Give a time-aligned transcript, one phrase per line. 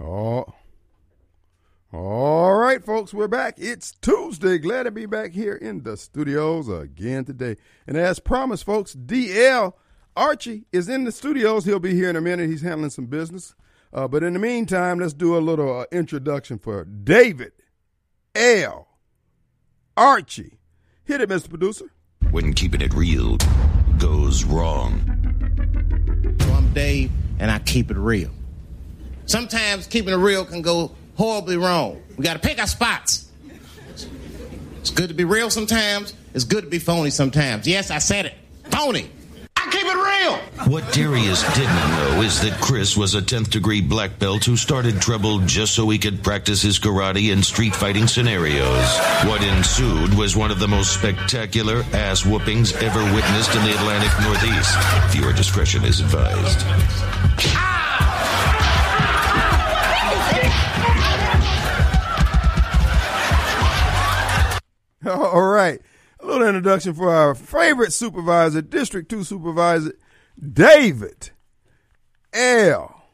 [0.00, 0.46] Oh.
[1.92, 3.56] All right, folks, we're back.
[3.58, 4.58] It's Tuesday.
[4.58, 7.56] Glad to be back here in the studios again today.
[7.86, 9.74] And as promised, folks, DL
[10.16, 11.64] Archie is in the studios.
[11.64, 12.48] He'll be here in a minute.
[12.48, 13.54] He's handling some business.
[13.92, 17.52] Uh, but in the meantime, let's do a little uh, introduction for David
[18.34, 18.86] L.
[19.96, 20.60] Archie.
[21.04, 21.50] Hit it, Mr.
[21.50, 21.92] Producer.
[22.30, 23.36] When keeping it real
[23.98, 25.02] goes wrong.
[26.40, 27.10] So I'm Dave,
[27.40, 28.30] and I keep it real.
[29.30, 32.02] Sometimes keeping it real can go horribly wrong.
[32.16, 33.30] We got to pick our spots.
[34.80, 36.14] It's good to be real sometimes.
[36.34, 37.64] It's good to be phony sometimes.
[37.64, 38.34] Yes, I said it.
[38.72, 39.08] Phony.
[39.54, 40.68] I keep it real.
[40.68, 45.00] What Darius didn't know is that Chris was a 10th degree black belt who started
[45.00, 48.98] trouble just so he could practice his karate in street fighting scenarios.
[49.26, 54.10] What ensued was one of the most spectacular ass whoopings ever witnessed in the Atlantic
[54.24, 54.76] Northeast.
[55.12, 56.64] Viewer discretion is advised.
[57.54, 58.09] Ah!
[65.06, 65.80] All right.
[66.20, 69.94] A little introduction for our favorite supervisor, District 2 Supervisor,
[70.52, 71.30] David
[72.34, 73.04] L.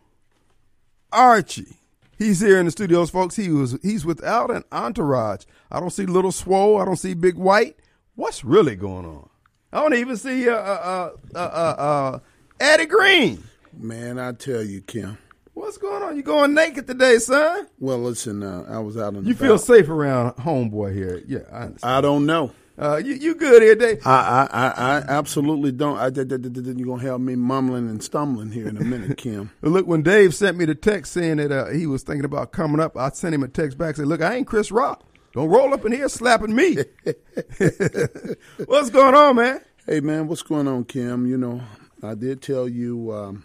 [1.13, 1.77] Archie.
[2.19, 3.37] He's here in the studios, folks.
[3.37, 5.45] He was he's without an entourage.
[5.71, 6.81] I don't see Little Swole.
[6.81, 7.77] I don't see Big White.
[8.15, 9.29] What's really going on?
[9.73, 12.19] I don't even see uh uh uh uh, uh
[12.59, 13.45] Eddie Green.
[13.77, 15.19] Man, I tell you, Kim.
[15.57, 16.19] What's going on?
[16.19, 17.67] You going naked today, son?
[17.79, 21.23] Well, listen, uh, I was out the You feel safe around homeboy here?
[21.27, 21.95] Yeah, I understand.
[21.95, 22.53] I don't know.
[22.79, 24.07] Uh, you you good here, Dave?
[24.07, 25.97] I, I, I, I absolutely don't.
[25.97, 26.31] I, did.
[26.31, 29.51] you're going to have me mumbling and stumbling here in a minute, Kim.
[29.63, 32.79] Look, when Dave sent me the text saying that uh, he was thinking about coming
[32.79, 35.05] up, I sent him a text back saying, "Look, I ain't Chris Rock.
[35.33, 36.77] Don't roll up in here slapping me."
[38.67, 39.63] What's going on, man?
[39.87, 41.27] Hey, man, what's going on, Kim?
[41.27, 41.63] You know,
[42.03, 43.45] I did tell you um,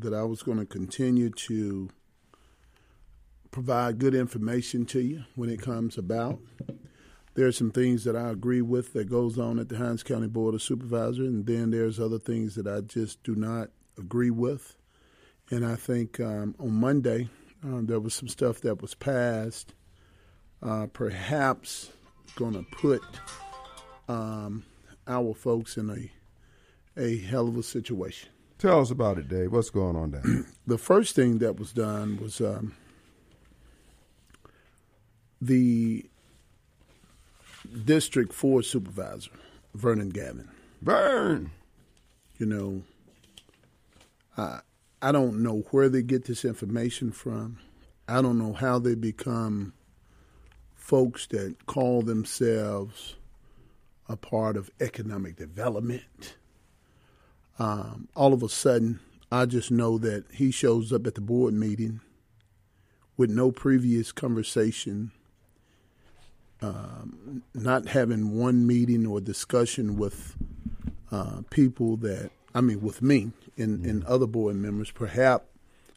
[0.00, 1.90] that I was going to continue to
[3.50, 6.38] provide good information to you when it comes about.
[7.34, 10.26] There are some things that I agree with that goes on at the Hinds County
[10.26, 14.76] Board of Supervisors, and then there's other things that I just do not agree with.
[15.50, 17.28] And I think um, on Monday
[17.62, 19.74] um, there was some stuff that was passed,
[20.62, 21.90] uh, perhaps
[22.36, 23.02] going to put
[24.08, 24.64] um,
[25.06, 26.10] our folks in a
[26.96, 28.28] a hell of a situation.
[28.60, 29.52] Tell us about it, Dave.
[29.52, 30.22] What's going on there?
[30.66, 32.76] the first thing that was done was um,
[35.40, 36.04] the
[37.86, 39.30] District 4 supervisor,
[39.74, 40.50] Vernon Gavin.
[40.82, 41.52] Vern!
[42.36, 42.82] You know,
[44.36, 44.60] I,
[45.00, 47.58] I don't know where they get this information from.
[48.06, 49.72] I don't know how they become
[50.74, 53.16] folks that call themselves
[54.06, 56.34] a part of economic development.
[57.60, 59.00] Um, all of a sudden,
[59.30, 62.00] I just know that he shows up at the board meeting
[63.18, 65.12] with no previous conversation,
[66.62, 70.36] um, not having one meeting or discussion with
[71.12, 74.90] uh, people that, I mean, with me and, and other board members.
[74.90, 75.44] Perhaps,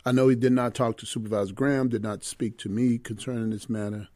[0.05, 3.51] I know he did not talk to Supervisor Graham, did not speak to me concerning
[3.51, 4.09] this matter,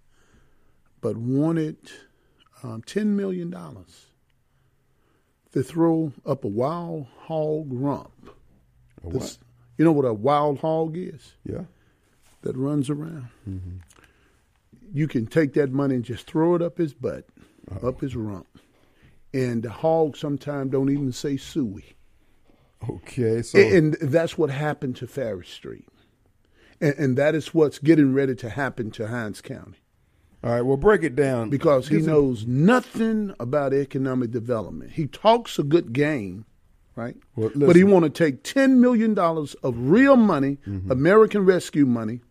[1.00, 1.78] but wanted
[2.62, 3.56] um, $10 million
[5.57, 8.29] to throw up a wild hog rump.
[9.03, 9.38] This- what?
[9.78, 11.34] you know what a wild hog is?
[11.44, 11.63] Yeah.
[12.44, 13.29] That runs around.
[13.50, 13.78] Mm-hmm.
[14.94, 17.25] You can take that money and just throw it up his butt,
[17.84, 18.47] up his rump.
[19.34, 21.95] And the hog sometimes don't even say suey.
[22.89, 23.41] Okay.
[23.41, 25.88] So And, and that's what happened to Farish Street.
[26.79, 29.79] And, and that is what's getting ready to happen to Hinds County
[30.47, 34.91] all right, well, break it down because he knows nothing about economic development.
[34.91, 36.46] He talks a good game,
[36.96, 37.18] right?
[37.35, 40.90] Well, but he want to take ten million dollars of real money, Mm-hmm.
[40.90, 42.22] American Rescue money,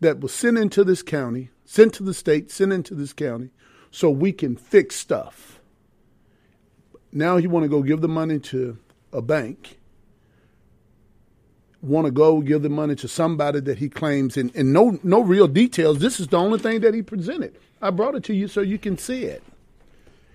[0.00, 3.50] that was sent into this county, sent to the state, sent into this county,
[3.92, 5.60] so we can fix stuff.
[7.12, 8.78] Now he want to go give the money to
[9.12, 9.78] a bank.
[11.82, 15.20] Want to go give the money to somebody that he claims, and, and no no
[15.22, 15.98] real details.
[16.00, 17.56] This is the only thing that he presented.
[17.80, 19.42] I brought it to you so you can see it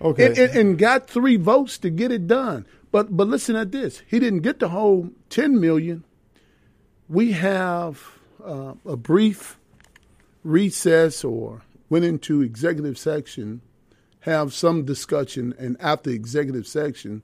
[0.02, 0.26] Okay.
[0.28, 2.66] and, and, and got three votes to get it done.
[2.92, 6.04] But but listen at this: he didn't get the whole ten million.
[7.10, 8.04] We have
[8.44, 9.60] uh, a brief
[10.44, 13.62] recess or went into executive section,
[14.22, 17.22] have some discussion, and after executive section,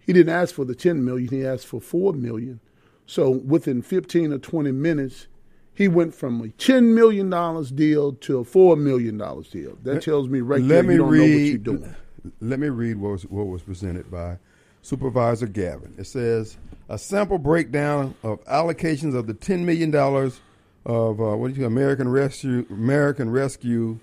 [0.00, 1.28] he didn't ask for the ten million.
[1.28, 2.60] He asked for four million.
[3.08, 5.26] So within fifteen or twenty minutes.
[5.74, 9.78] He went from a ten million dollars deal to a four million dollars deal.
[9.84, 11.20] That tells me right let there me you don't read.
[11.20, 11.96] know what you're doing.
[12.40, 14.38] Let me read what was, what was presented by
[14.82, 15.94] Supervisor Gavin.
[15.96, 16.56] It says
[16.88, 20.40] a sample breakdown of allocations of the ten million dollars
[20.84, 24.00] of uh, what do you call American Rescue American Rescue.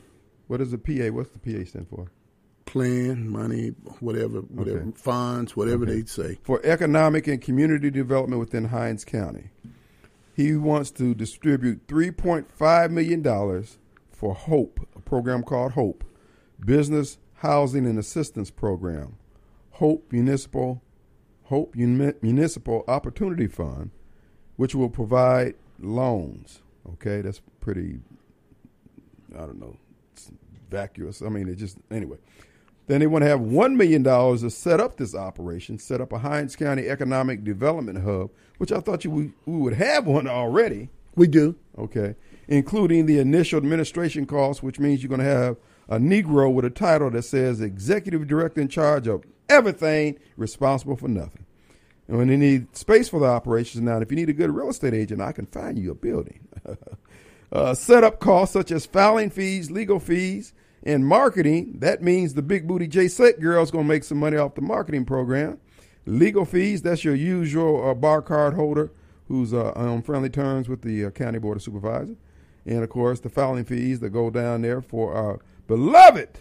[0.48, 1.14] What is the PA?
[1.14, 2.08] What's the PA stand for?
[2.86, 3.70] Plan, money,
[4.02, 4.92] whatever, whatever Okay.
[4.96, 6.40] funds, whatever they'd say.
[6.44, 9.50] For economic and community development within Hinds County.
[10.34, 13.24] He wants to distribute $3.5 million
[14.12, 16.04] for HOPE, a program called HOPE,
[16.66, 19.16] Business Housing and Assistance Program.
[19.72, 20.82] HOPE Municipal
[21.44, 23.92] Hope Uni- Municipal Opportunity Fund,
[24.58, 26.62] which will provide loans.
[26.96, 28.00] Okay, that's pretty,
[29.34, 29.78] I don't know,
[30.70, 31.22] vacuous.
[31.22, 32.18] I mean, it just, anyway.
[32.88, 36.20] Then they want to have $1 million to set up this operation, set up a
[36.20, 40.90] Hinds County Economic Development Hub, which I thought you we, we would have one already.
[41.16, 41.56] We do.
[41.78, 42.16] Okay.
[42.48, 45.58] Including the initial administration costs, which means you're going to have
[45.90, 51.08] a Negro with a title that says Executive Director in charge of everything, responsible for
[51.08, 51.46] nothing.
[52.08, 54.70] And when they need space for the operations now, if you need a good real
[54.70, 56.48] estate agent, I can find you a building.
[57.52, 60.54] uh, setup costs such as filing fees, legal fees,
[60.86, 61.78] and marketing.
[61.80, 64.56] That means the big booty J Set girl is going to make some money off
[64.56, 65.60] the marketing program.
[66.06, 68.92] Legal fees, that's your usual uh, bar card holder
[69.28, 72.18] who's uh, on friendly terms with the uh, county board of supervisors.
[72.66, 76.40] And of course, the filing fees that go down there for our beloved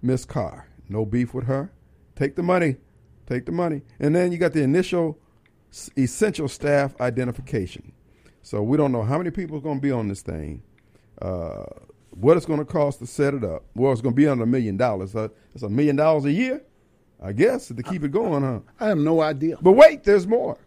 [0.00, 0.68] Miss Carr.
[0.88, 1.72] No beef with her.
[2.14, 2.76] Take the money.
[3.26, 3.82] Take the money.
[3.98, 5.18] And then you got the initial
[5.96, 7.92] essential staff identification.
[8.42, 10.62] So we don't know how many people are going to be on this thing,
[11.20, 11.64] uh,
[12.14, 13.64] what it's going to cost to set it up.
[13.74, 15.14] Well, it's going to be under a million dollars.
[15.54, 16.62] It's a million dollars a year,
[17.22, 18.60] I guess, to keep it going, huh?
[18.80, 19.56] I have no idea.
[19.60, 20.58] But wait, there's more.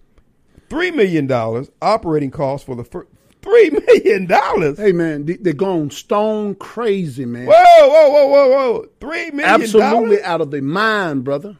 [0.69, 3.07] Three million dollars operating costs for the first.
[3.43, 4.77] Three million dollars.
[4.79, 7.45] Hey man, they, they're going stone crazy, man.
[7.45, 8.85] Whoa, whoa, whoa, whoa, whoa!
[8.99, 11.55] Three million Absolutely out of their mind, brother.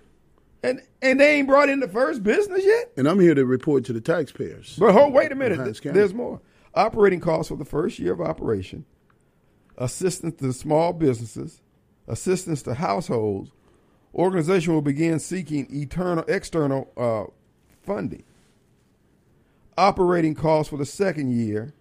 [0.63, 2.91] and and they ain't brought in the first business yet.
[2.97, 4.75] And I'm here to report to the taxpayers.
[4.79, 5.59] But hold, wait a minute.
[5.59, 5.99] Hinds Th- County.
[5.99, 6.41] There's more.
[6.73, 8.83] Operating costs for the first year of operation,
[9.77, 11.62] assistance to small businesses,
[12.07, 13.51] assistance to households.
[14.13, 17.25] Organization will begin seeking eternal external uh,
[17.83, 18.24] funding.
[19.77, 21.74] Operating costs for the second year,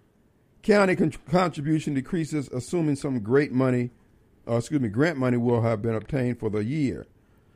[0.61, 3.91] county con- contribution decreases, assuming some great money,
[4.47, 7.05] uh, excuse me, grant money will have been obtained for the year.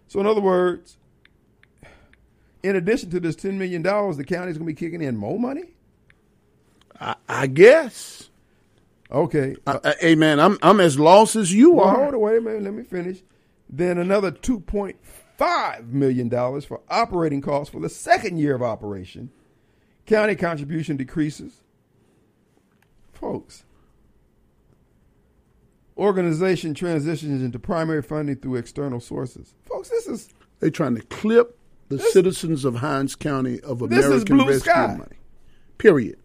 [0.07, 0.97] So, in other words,
[2.63, 5.37] in addition to this ten million dollars, the county's going to be kicking in more
[5.37, 5.73] money.
[6.99, 8.28] I, I guess.
[9.11, 9.55] Okay.
[9.65, 11.95] I, hey man, I'm I'm as lost as you well, are.
[12.03, 12.63] hold on, wait a minute.
[12.63, 13.21] Let me finish.
[13.69, 14.97] Then another two point
[15.37, 19.31] five million dollars for operating costs for the second year of operation.
[20.05, 21.61] County contribution decreases.
[23.13, 23.63] Folks,
[25.97, 29.53] organization transitions into primary funding through external sources.
[29.65, 30.29] Folks, this is
[30.59, 31.57] They're trying to clip
[31.89, 34.95] the This- citizens of Hinds County of This is American blue Rescue sky.
[34.97, 35.17] money.
[35.79, 36.18] Period.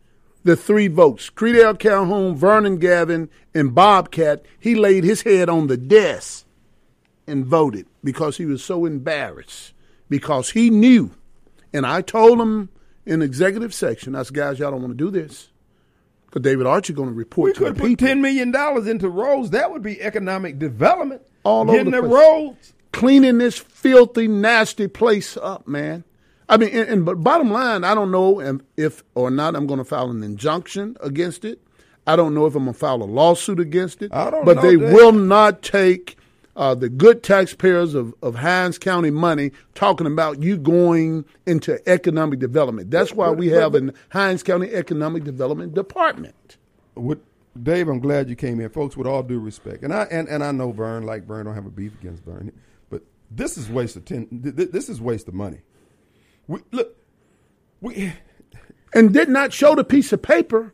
[0.45, 5.77] The three votes, Credell Calhoun, Vernon Gavin, and Bobcat, he laid his head on the
[5.79, 6.45] desk
[7.27, 9.73] and voted because he was so embarrassed.
[10.11, 11.13] Because he knew,
[11.73, 12.69] and I told him
[13.07, 15.49] in executive section, I said, guys, y'all don't want to do this.
[16.27, 18.07] Because David Archie going to report we to could the put people.
[18.07, 19.51] ten million dollars into roads.
[19.51, 21.23] That would be economic development.
[21.43, 22.75] All over Getting the the roads.
[22.93, 26.05] cleaning this filthy, nasty place up, man.
[26.49, 29.79] I mean, and, and but bottom line, I don't know if, or not I'm going
[29.79, 31.61] to file an injunction against it.
[32.07, 34.13] I don't know if I'm going to file a lawsuit against it.
[34.13, 34.93] I don't but they Dave.
[34.93, 36.19] will not take
[36.55, 42.39] uh, the good taxpayers of, of Hinds County money talking about you going into economic
[42.41, 42.91] development.
[42.91, 46.59] That's why we have an Hinds County Economic Development Department.
[46.95, 47.21] With
[47.61, 48.97] Dave, I'm glad you came in, folks.
[48.97, 51.67] With all due respect, and I and, and I know Vern, like Vern, don't have
[51.67, 52.53] a beef against Vern,
[52.91, 54.27] but this is waste of ten.
[54.43, 55.61] th- th- This is waste of money.
[56.47, 56.97] We, look,
[57.81, 58.13] we
[58.95, 60.73] and did not show the piece of paper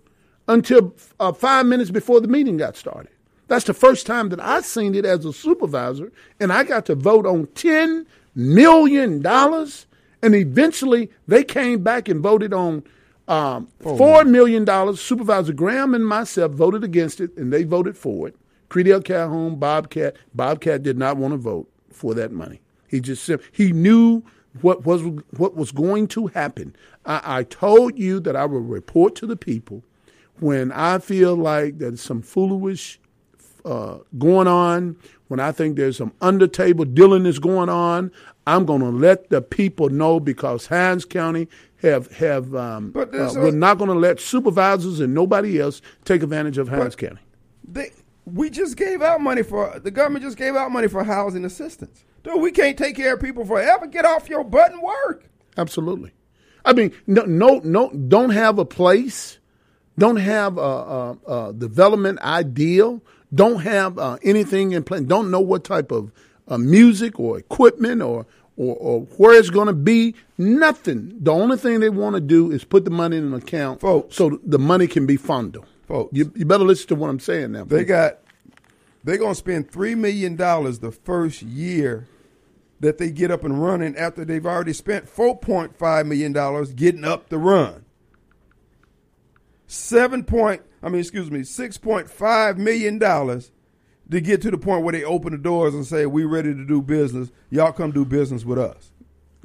[0.48, 3.12] until uh, five minutes before the meeting got started.
[3.48, 6.94] That's the first time that I seen it as a supervisor, and I got to
[6.94, 9.86] vote on ten million dollars.
[10.22, 12.84] And eventually, they came back and voted on
[13.26, 15.00] um, four million dollars.
[15.00, 18.36] Supervisor Graham and myself voted against it, and they voted for it.
[18.68, 20.16] Credell Calhoun, Bobcat.
[20.34, 22.60] Bobcat did not want to vote for that money.
[22.86, 24.22] He just said he knew
[24.62, 25.02] what was
[25.36, 26.74] what was going to happen.
[27.06, 29.82] I, I told you that I will report to the people
[30.40, 32.98] when I feel like there's some foolish
[33.64, 34.96] uh, going on,
[35.28, 38.10] when I think there's some under table dealing is going on,
[38.46, 41.46] I'm going to let the people know because Hinds County
[41.82, 46.22] have have um, uh, a- we're not going to let supervisors and nobody else take
[46.22, 47.20] advantage of Hinds County.
[47.70, 47.92] they
[48.32, 52.04] we just gave out money for the government just gave out money for housing assistance.
[52.22, 53.86] Dude, we can't take care of people forever.
[53.86, 55.28] Get off your butt and work.
[55.56, 56.12] Absolutely.
[56.64, 59.38] I mean, no, no, no, don't have a place
[60.00, 65.40] don't have a, a, a development ideal, don't have uh, anything in place, don't know
[65.40, 66.10] what type of
[66.48, 70.14] uh, music or equipment or or, or where it's going to be.
[70.36, 71.14] Nothing.
[71.20, 74.16] The only thing they want to do is put the money in an account, Folks.
[74.16, 75.62] so the money can be funded.
[75.86, 76.10] Folks.
[76.16, 77.64] you, you better listen to what I'm saying now.
[77.64, 78.19] They got
[79.04, 82.06] they're gonna spend three million dollars the first year
[82.80, 86.72] that they get up and running after they've already spent four point five million dollars
[86.72, 87.84] getting up the run.
[89.66, 93.52] Seven point I mean excuse me, six point five million dollars
[94.10, 96.64] to get to the point where they open the doors and say, We ready to
[96.64, 97.30] do business.
[97.48, 98.92] Y'all come do business with us.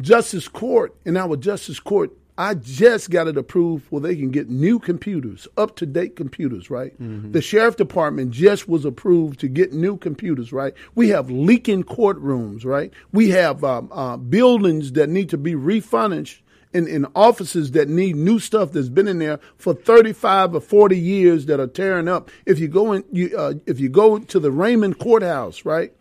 [0.01, 4.49] Justice Court, in our Justice Court, I just got it approved where they can get
[4.49, 6.93] new computers, up to date computers, right?
[7.31, 10.73] The Sheriff Department just was approved to get new computers, right?
[10.95, 12.91] We have leaking courtrooms, right?
[13.13, 16.41] We have um, uh, buildings that need to be refurnished.
[16.73, 20.99] In, in offices that need new stuff that's been in there for 35 or 40
[20.99, 22.29] years that are tearing up.
[22.45, 25.93] If you go in, you, uh, if you go to the Raymond Courthouse, right?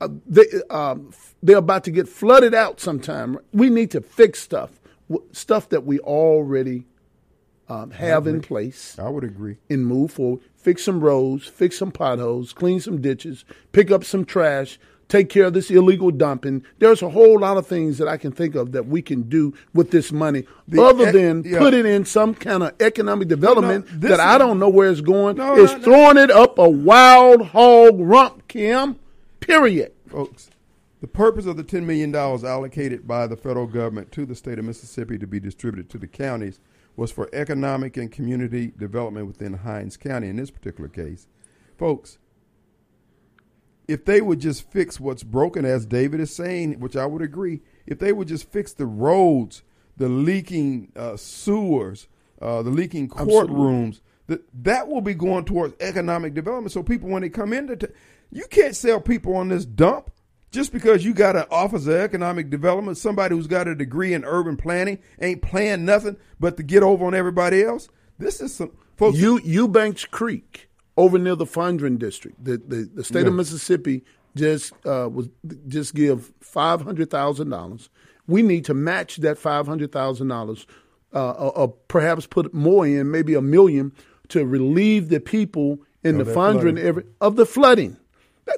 [0.00, 3.38] uh, they, um, they're about to get flooded out sometime.
[3.52, 4.79] We need to fix stuff,
[5.10, 6.86] w- stuff that we already
[7.68, 9.56] um, have in place I would agree.
[9.68, 10.40] and move forward.
[10.56, 15.44] Fix some roads, fix some potholes, clean some ditches, pick up some trash, take care
[15.44, 16.64] of this illegal dumping.
[16.80, 19.54] There's a whole lot of things that I can think of that we can do
[19.72, 21.58] with this money, The other ec- than yeah.
[21.58, 25.36] put it in some kind of economic development that I don't know where it's going.
[25.36, 25.84] No, it's no, no.
[25.84, 28.96] throwing it up a wild hog rump, Kim.
[29.40, 29.92] Period.
[30.08, 30.50] Folks,
[31.00, 34.64] the purpose of the $10 million allocated by the federal government to the state of
[34.64, 36.60] Mississippi to be distributed to the counties
[36.96, 41.26] was for economic and community development within Hinds County in this particular case.
[41.78, 42.18] Folks,
[43.88, 47.62] if they would just fix what's broken, as David is saying, which I would agree,
[47.86, 49.62] if they would just fix the roads,
[49.96, 52.06] the leaking uh, sewers,
[52.40, 56.72] uh, the leaking courtrooms, that that will be going towards economic development.
[56.72, 57.86] So people, when they come into, t-
[58.30, 60.10] you can't sell people on this dump
[60.50, 62.98] just because you got an office of economic development.
[62.98, 67.04] Somebody who's got a degree in urban planning ain't playing nothing but to get over
[67.04, 67.88] on everybody else.
[68.18, 69.18] This is some folks.
[69.18, 72.42] U Eubanks Creek over near the Fondren district.
[72.44, 74.04] The the, the state of Mississippi
[74.36, 75.28] just uh, was
[75.68, 77.88] just give five hundred thousand dollars.
[78.26, 80.66] We need to match that five hundred thousand dollars,
[81.14, 83.92] uh, or, or perhaps put more in, maybe a million,
[84.28, 87.96] to relieve the people in the Fondren every of the flooding.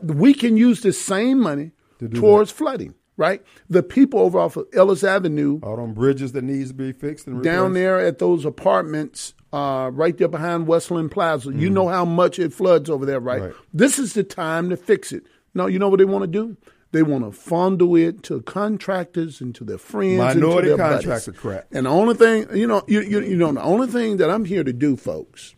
[0.03, 1.73] We can use the same money
[2.09, 2.95] do towards flooding.
[3.19, 6.93] Right, the people over off of Ellis Avenue out on bridges that needs to be
[6.93, 11.53] fixed and down there at those apartments uh, right there behind Westland Plaza.
[11.53, 13.43] You know how much it floods over there, right?
[13.43, 13.55] Right.
[13.73, 15.25] This is the time to fix it.
[15.53, 16.57] Now, you know what they want to do?
[16.93, 20.77] They want to fondle it to contractors and to their friends, and to Minority their
[20.79, 21.41] contractor buddies.
[21.41, 21.67] crap.
[21.73, 24.47] And the only thing, you know, you, you, you know, the only thing that I'm
[24.47, 25.55] here to do, folks,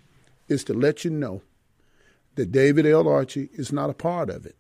[0.49, 1.43] is to let you know
[2.35, 3.09] that David L.
[3.09, 4.57] Archie is not a part of it.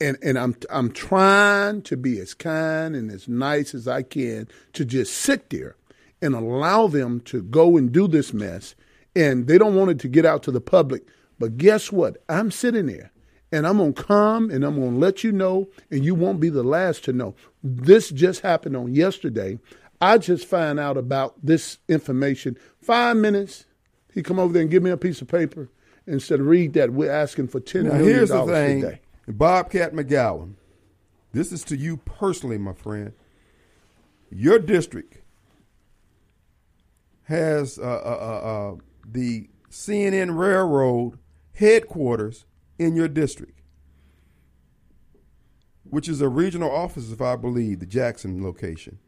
[0.00, 4.48] And and I'm I'm trying to be as kind and as nice as I can
[4.74, 5.76] to just sit there
[6.22, 8.74] and allow them to go and do this mess.
[9.16, 11.02] And they don't want it to get out to the public.
[11.38, 12.18] But guess what?
[12.28, 13.10] I'm sitting there
[13.50, 16.62] and I'm gonna come and I'm gonna let you know, and you won't be the
[16.62, 17.34] last to know.
[17.62, 19.58] This just happened on yesterday.
[20.00, 23.64] I just find out about this information five minutes.
[24.14, 25.68] He come over there and give me a piece of paper
[26.06, 26.92] and said, "Read that.
[26.92, 30.54] We're asking for ten Now, million here's the dollars thing, today." Bobcat McGowan.
[31.32, 33.12] This is to you personally, my friend.
[34.30, 35.18] Your district
[37.24, 41.18] has uh, uh, uh, uh, the CNN Railroad
[41.54, 42.46] headquarters
[42.78, 43.60] in your district,
[45.84, 48.98] which is a regional office, if I believe, the Jackson location.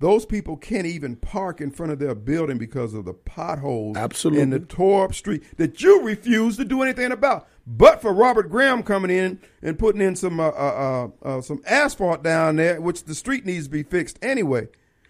[0.00, 4.42] Those people can't even park in front of their building because of the potholes Absolutely.
[4.42, 7.48] and the tore up street that you refuse to do anything about.
[7.66, 11.62] But for Robert Graham coming in and putting in some uh, uh, uh, uh, some
[11.66, 14.68] asphalt down there, which the street needs to be fixed anyway.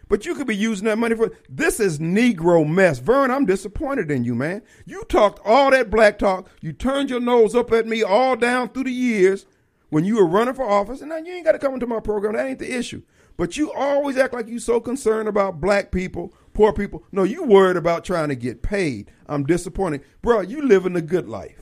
[0.09, 2.99] But you could be using that money for this is Negro mess.
[2.99, 4.63] Vern, I'm disappointed in you, man.
[4.87, 6.49] You talked all that black talk.
[6.63, 9.45] You turned your nose up at me all down through the years
[9.91, 12.01] when you were running for office, and now you ain't got to come into my
[12.01, 12.35] program.
[12.35, 13.03] That ain't the issue.
[13.39, 17.05] But you always act like you so concerned about black people, poor people.
[17.13, 19.13] No, you worried about trying to get paid.
[19.27, 20.41] I'm disappointed, bro.
[20.41, 21.61] You living a good life.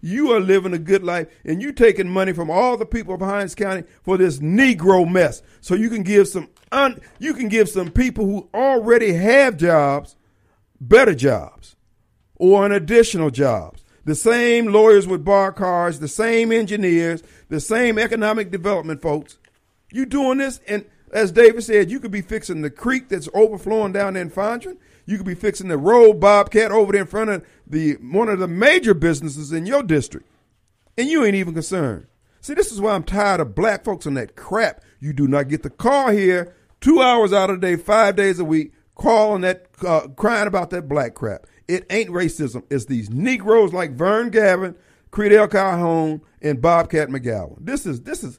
[0.00, 3.20] You are living a good life, and you taking money from all the people of
[3.20, 7.68] Hinds County for this Negro mess, so you can give some un, you can give
[7.68, 10.16] some people who already have jobs
[10.80, 11.76] better jobs
[12.34, 13.84] or an additional jobs.
[14.04, 19.38] The same lawyers with bar cards, the same engineers, the same economic development folks.
[19.92, 23.92] You doing this, and as David said, you could be fixing the creek that's overflowing
[23.92, 24.78] down there in Fondren.
[25.04, 28.38] You could be fixing the road bobcat over there in front of the one of
[28.38, 30.26] the major businesses in your district,
[30.96, 32.06] and you ain't even concerned.
[32.40, 34.82] See, this is why I'm tired of black folks on that crap.
[35.00, 38.38] You do not get the call here two hours out of the day, five days
[38.38, 41.46] a week, calling that, uh, crying about that black crap.
[41.68, 42.64] It ain't racism.
[42.70, 44.74] It's these Negroes like Vern Gavin,
[45.10, 47.56] Credell Calhoun, and Bobcat McGowan.
[47.60, 48.38] This is this is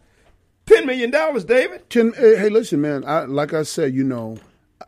[0.74, 1.90] ten million dollars, David.
[1.90, 3.04] Ten, hey, hey, listen, man.
[3.06, 4.38] I, like I said, you know,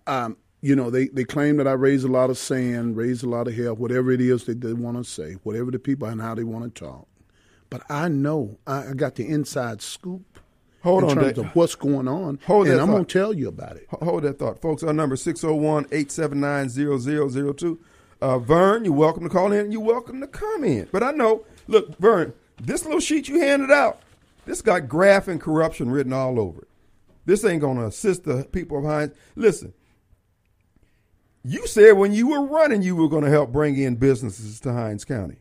[0.07, 3.29] um, you know, they, they claim that I raise a lot of sand, raise a
[3.29, 6.21] lot of hell, whatever it is that they want to say, whatever the people and
[6.21, 7.07] how they want to talk.
[7.69, 10.39] But I know I, I got the inside scoop.
[10.83, 11.45] Hold in on, terms Dave.
[11.45, 13.87] of what's going on, Hold and that I'm gonna tell you about it.
[13.89, 14.83] Hold that thought, folks.
[14.83, 17.77] Our number is 601-879-0002.
[18.21, 19.59] Uh, Vern, you're welcome to call in.
[19.65, 20.87] and You're welcome to come in.
[20.91, 24.01] But I know, look, Vern, this little sheet you handed out,
[24.45, 26.67] this got graft and corruption written all over it.
[27.25, 29.15] This ain't going to assist the people of Hinds.
[29.35, 29.73] Listen,
[31.43, 34.73] you said when you were running, you were going to help bring in businesses to
[34.73, 35.37] Hinds County.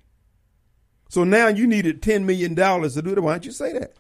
[1.09, 3.23] So now you needed $10 million to do that.
[3.23, 3.93] Why don't you say that?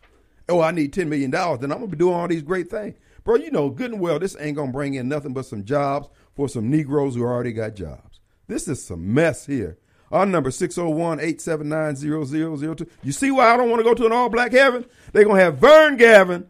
[0.48, 2.96] Oh, I need $10 million, then I'm going to be doing all these great things.
[3.22, 5.64] Bro, you know good and well this ain't going to bring in nothing but some
[5.64, 8.20] jobs for some Negroes who already got jobs.
[8.46, 9.78] This is some mess here.
[10.12, 12.88] Our number 601-879-0002.
[13.02, 14.84] You see why I don't want to go to an all-black heaven?
[15.12, 16.46] They're going to have Vern Gavin,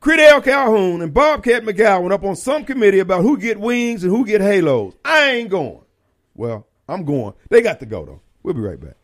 [0.00, 4.24] Credell Calhoun, and Bobcat McGowan up on some committee about who get wings and who
[4.24, 4.94] get halos.
[5.04, 5.82] I ain't going.
[6.34, 7.34] Well, I'm going.
[7.48, 8.22] They got to go, though.
[8.42, 8.96] We'll be right back.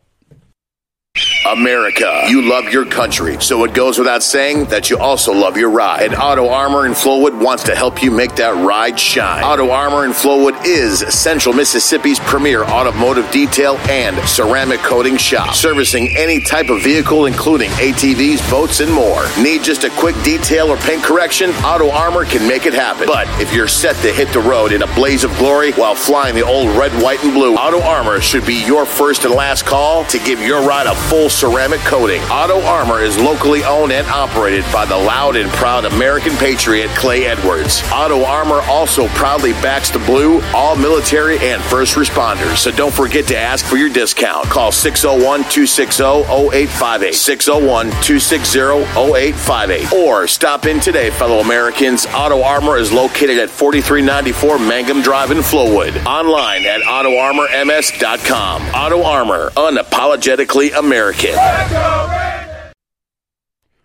[1.52, 2.24] America.
[2.28, 6.02] You love your country, so it goes without saying that you also love your ride.
[6.02, 9.44] And Auto Armour in Flowood wants to help you make that ride shine.
[9.44, 16.08] Auto Armour in Flowood is Central Mississippi's premier automotive detail and ceramic coating shop, servicing
[16.16, 19.26] any type of vehicle, including ATVs, boats, and more.
[19.40, 21.50] Need just a quick detail or paint correction?
[21.64, 23.06] Auto Armour can make it happen.
[23.06, 26.34] But if you're set to hit the road in a blaze of glory while flying
[26.34, 30.04] the old red, white, and blue, Auto Armour should be your first and last call
[30.06, 32.23] to give your ride a full ceramic coating.
[32.23, 37.27] Auto Armour is locally owned and operated by the loud and proud American patriot Clay
[37.27, 37.83] Edwards.
[37.92, 42.57] Auto Armour also proudly backs the blue, all military and first responders.
[42.57, 44.46] So don't forget to ask for your discount.
[44.46, 47.14] Call 601 260 0858.
[47.14, 49.92] 601 260 0858.
[49.92, 52.07] Or stop in today, fellow Americans.
[52.07, 56.03] Auto Armour is located at 4394 Mangum Drive in Flowood.
[56.07, 58.62] Online at AutoArmourMS.com.
[58.75, 61.25] Auto Armour, unapologetically American.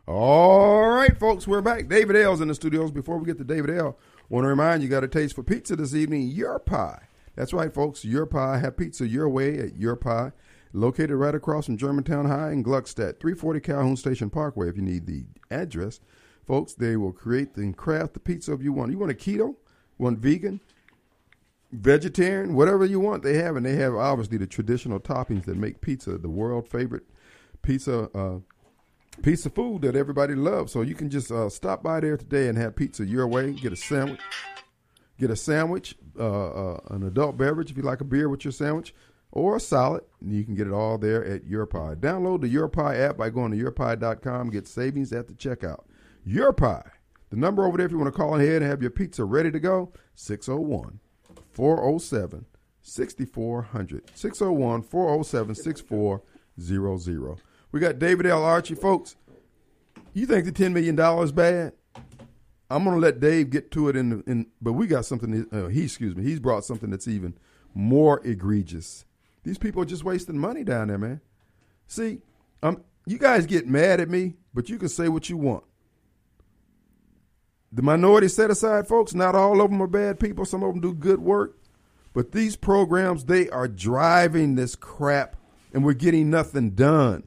[0.07, 1.87] All right, folks, we're back.
[1.87, 2.91] David L's in the studios.
[2.91, 3.97] Before we get to David L,
[4.29, 6.27] want to remind you got a taste for pizza this evening.
[6.27, 7.07] Your Pie.
[7.35, 8.05] That's right, folks.
[8.05, 8.59] Your Pie.
[8.59, 10.33] Have pizza your way at Your Pie.
[10.73, 14.69] Located right across from Germantown High in Gluckstadt, 340 Calhoun Station Parkway.
[14.69, 15.99] If you need the address,
[16.45, 18.91] folks, they will create and craft the pizza if you want.
[18.91, 19.55] You want a keto?
[19.97, 20.61] Want vegan?
[21.71, 25.81] vegetarian, whatever you want, they have, and they have obviously the traditional toppings that make
[25.81, 27.05] pizza the world favorite
[27.61, 28.39] pizza uh,
[29.21, 30.71] pizza food that everybody loves.
[30.71, 33.51] So you can just uh, stop by there today and have pizza your way.
[33.53, 34.19] Get a sandwich,
[35.19, 38.51] get a sandwich, uh, uh, an adult beverage if you like a beer with your
[38.51, 38.93] sandwich,
[39.31, 40.03] or a salad.
[40.21, 41.95] And you can get it all there at Your Pie.
[41.95, 44.49] Download the Your Pie app by going to yourpie.com.
[44.49, 45.83] Get savings at the checkout.
[46.25, 46.89] Your Pie.
[47.29, 49.51] The number over there, if you want to call ahead and have your pizza ready
[49.51, 50.99] to go, 601
[51.53, 52.45] 407
[52.81, 54.11] 6400.
[54.15, 57.41] 601 407 6400.
[57.71, 58.43] We got David L.
[58.43, 59.15] Archie, folks.
[60.13, 61.73] You think the $10 million is bad?
[62.69, 65.67] I'm to let Dave get to it in, the, in but we got something, uh,
[65.67, 67.37] he, excuse me, he's brought something that's even
[67.73, 69.05] more egregious.
[69.43, 71.19] These people are just wasting money down there, man.
[71.87, 72.19] See,
[72.63, 75.63] um, you guys get mad at me, but you can say what you want.
[77.73, 80.45] The minority set aside folks, not all of them are bad people.
[80.45, 81.57] Some of them do good work.
[82.13, 85.37] But these programs, they are driving this crap
[85.73, 87.23] and we're getting nothing done.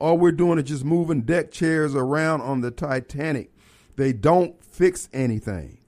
[0.00, 3.52] All we're doing is just moving deck chairs around on the Titanic.
[3.96, 5.78] They don't fix anything.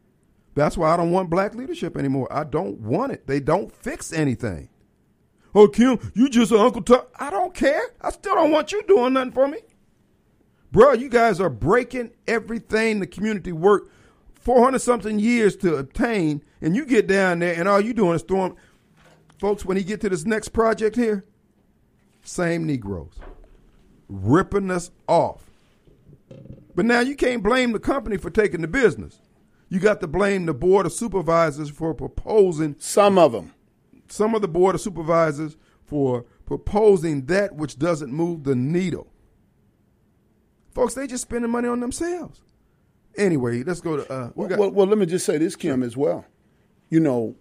[0.54, 2.28] That's why I don't want black leadership anymore.
[2.30, 3.26] I don't want it.
[3.26, 4.68] They don't fix anything.
[5.54, 7.02] Oh, Kim, you just an Uncle Tom.
[7.18, 7.82] I don't care.
[8.02, 9.58] I still don't want you doing nothing for me.
[10.70, 13.90] Bro, you guys are breaking everything the community worked
[14.40, 18.22] 400 something years to obtain, and you get down there and all you doing is
[18.22, 18.56] throwing.
[19.38, 21.24] Folks, when he get to this next project here,
[22.22, 23.18] same Negroes
[24.12, 25.50] ripping us off.
[26.74, 29.18] But now you can't blame the company for taking the business.
[29.68, 33.52] You got to blame the board of supervisors for proposing Some of them.
[34.08, 39.08] some of the board of supervisors for proposing that which doesn't move the needle.
[40.74, 42.40] Folks, they just spending money on themselves.
[43.16, 45.82] Anyway, let's go to uh we got well, well, let me just say this, Kim,
[45.82, 46.24] as well.
[46.88, 47.34] You know,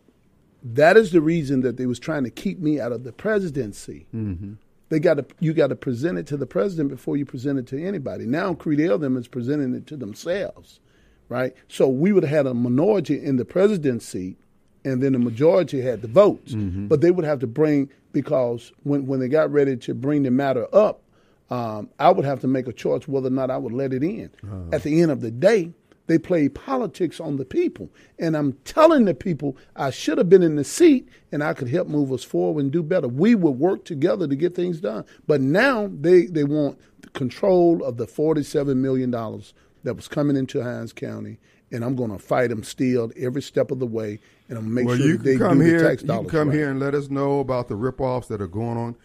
[0.64, 4.08] that is the reason that they was trying to keep me out of the presidency.
[4.14, 4.54] Mm-hmm.
[4.92, 7.66] They got to you got to present it to the president before you present it
[7.68, 8.26] to anybody.
[8.26, 10.82] Now Credell them is presenting it to themselves,
[11.30, 11.56] right?
[11.70, 14.36] So we would have had a minority in the presidency,
[14.84, 16.52] and then the majority had the votes.
[16.52, 16.88] Mm-hmm.
[16.88, 20.32] But they would have to bring because when when they got ready to bring the
[20.32, 21.02] matter up,
[21.50, 24.04] um, I would have to make a choice whether or not I would let it
[24.04, 24.30] in.
[24.44, 24.58] Uh-huh.
[24.74, 25.72] At the end of the day,
[26.08, 27.90] they play politics on the people.
[28.20, 31.70] And I'm telling the people I should have been in the seat and I could
[31.70, 33.08] help move us forward and do better.
[33.08, 35.06] We would work together to get things done.
[35.28, 36.80] But now they, they want
[37.14, 41.40] control of the $47 million that was coming into Hinds County.
[41.72, 44.20] And I'm going to fight them still every step of the way.
[44.50, 46.24] And I'm going to make well, sure you they come do here, the tax dollars
[46.24, 46.58] You can come right.
[46.58, 48.98] here and let us know about the ripoffs that are going on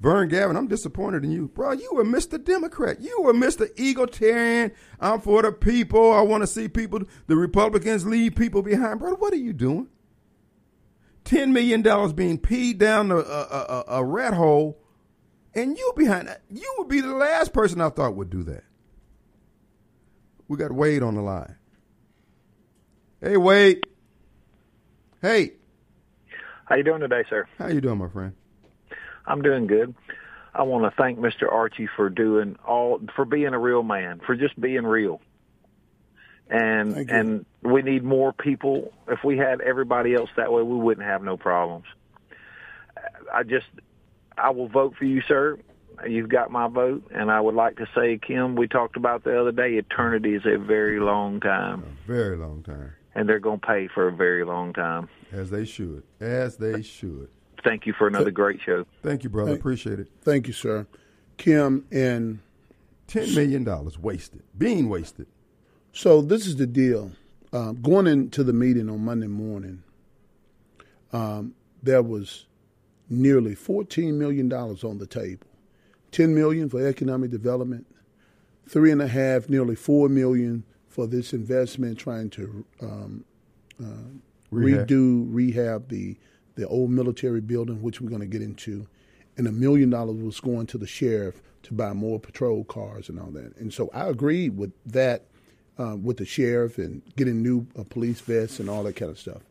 [0.00, 1.48] Vern Gavin, I'm disappointed in you.
[1.48, 2.42] Bro, you were Mr.
[2.42, 3.00] Democrat.
[3.00, 3.68] You were Mr.
[3.78, 4.72] Egalitarian.
[4.98, 6.12] I'm for the people.
[6.12, 8.98] I want to see people, the Republicans leave people behind.
[8.98, 9.88] Bro, what are you doing?
[11.26, 11.82] $10 million
[12.14, 14.82] being peed down a, a, a, a rat hole,
[15.54, 16.42] and you behind that.
[16.48, 18.64] You would be the last person I thought would do that.
[20.48, 21.56] We got Wade on the line.
[23.20, 23.84] Hey, Wade.
[25.20, 25.52] Hey.
[26.64, 27.46] How you doing today, sir?
[27.58, 28.32] How you doing, my friend?
[29.26, 29.94] I'm doing good.
[30.54, 31.50] I want to thank Mr.
[31.50, 35.20] Archie for doing all for being a real man, for just being real.
[36.48, 38.92] And and we need more people.
[39.06, 41.86] If we had everybody else that way, we wouldn't have no problems.
[43.32, 43.66] I just
[44.36, 45.58] I will vote for you, sir.
[46.08, 49.38] You've got my vote, and I would like to say, Kim, we talked about the
[49.38, 49.74] other day.
[49.74, 51.82] Eternity is a very long time.
[51.82, 52.94] A very long time.
[53.14, 55.10] And they're going to pay for a very long time.
[55.30, 56.04] As they should.
[56.18, 57.28] As they should
[57.62, 58.84] thank you for another great show.
[59.02, 59.50] Thank you, brother.
[59.52, 60.08] Thank, Appreciate it.
[60.22, 60.86] Thank you, sir.
[61.36, 62.40] Kim and
[63.06, 65.26] ten million dollars wasted, being wasted.
[65.92, 67.12] So this is the deal.
[67.52, 69.82] Um, going into the meeting on Monday morning,
[71.12, 72.46] um, there was
[73.08, 75.46] nearly fourteen million dollars on the table.
[76.12, 77.86] Ten million for economic development,
[78.68, 83.24] three and a half, nearly four million for this investment trying to um,
[83.82, 83.86] uh,
[84.50, 84.88] rehab.
[84.88, 86.16] redo, rehab the
[86.60, 88.86] the old military building, which we're going to get into,
[89.36, 93.18] and a million dollars was going to the sheriff to buy more patrol cars and
[93.18, 93.56] all that.
[93.56, 95.24] And so I agreed with that,
[95.78, 99.18] uh, with the sheriff and getting new uh, police vests and all that kind of
[99.18, 99.42] stuff,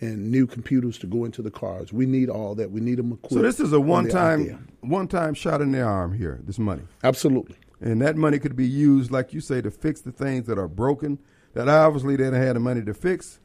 [0.00, 1.92] and new computers to go into the cars.
[1.92, 2.70] We need all that.
[2.70, 3.34] We need them equipped.
[3.34, 6.40] So this is a one-time, one-time shot in the arm here.
[6.44, 7.56] This money, absolutely.
[7.80, 10.68] And that money could be used, like you say, to fix the things that are
[10.68, 11.18] broken
[11.54, 13.40] that obviously they didn't have the money to fix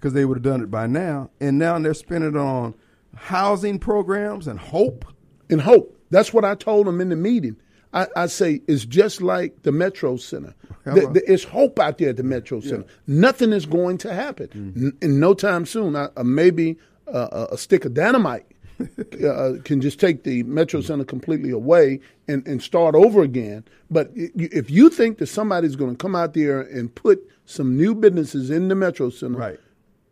[0.00, 1.30] because they would have done it by now.
[1.40, 2.74] And now they're spending it on
[3.14, 5.04] housing programs and hope.
[5.50, 5.96] And hope.
[6.08, 7.56] That's what I told them in the meeting.
[7.92, 10.54] I, I say it's just like the Metro Center.
[10.84, 12.86] The, the, it's hope out there at the Metro Center.
[12.86, 13.20] Yeah.
[13.20, 14.86] Nothing is going to happen mm-hmm.
[14.86, 15.94] N- in no time soon.
[15.94, 16.78] I, uh, maybe
[17.12, 18.46] uh, a stick of dynamite
[18.80, 23.64] uh, can just take the Metro Center completely away and, and start over again.
[23.90, 27.94] But if you think that somebody's going to come out there and put some new
[27.94, 29.60] businesses in the Metro Center, right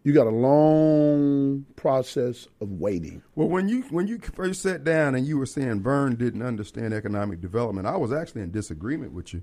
[0.08, 3.22] you got a long process of waiting.
[3.34, 6.94] Well, when you when you first sat down and you were saying Vern didn't understand
[6.94, 9.42] economic development, I was actually in disagreement with you.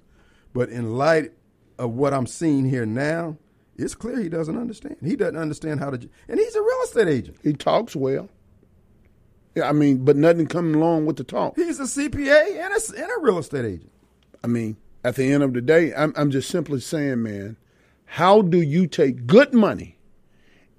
[0.54, 1.34] But in light
[1.78, 3.38] of what I'm seeing here now,
[3.78, 4.98] it's clear he doesn't understand.
[5.04, 7.38] He doesn't understand how to, and he's a real estate agent.
[7.44, 8.28] He talks well.
[9.54, 11.58] Yeah, I mean, but nothing coming along with the talk.
[11.58, 13.92] He's a CPA and a, and a real estate agent.
[14.44, 17.56] I mean, at the end of the day, I'm, I'm just simply saying, man,
[18.06, 19.95] how do you take good money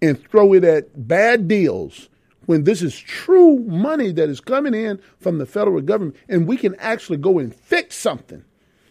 [0.02, 2.08] and throw it at bad deals
[2.46, 6.56] when this is true money that is coming in from the federal government and we
[6.56, 8.44] can actually go and fix something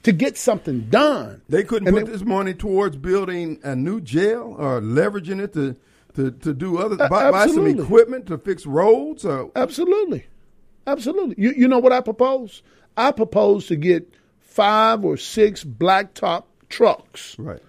[0.04, 1.41] to get something done.
[1.50, 5.54] They couldn't and put they, this money towards building a new jail or leveraging it
[5.54, 5.76] to
[6.15, 10.26] to, to do other uh, buy, buy, some equipment to fix roads or Absolutely.
[10.88, 11.36] Absolutely.
[11.38, 12.62] You you know what I propose?
[12.96, 17.38] I propose to get five or six blacktop trucks.
[17.38, 17.62] Right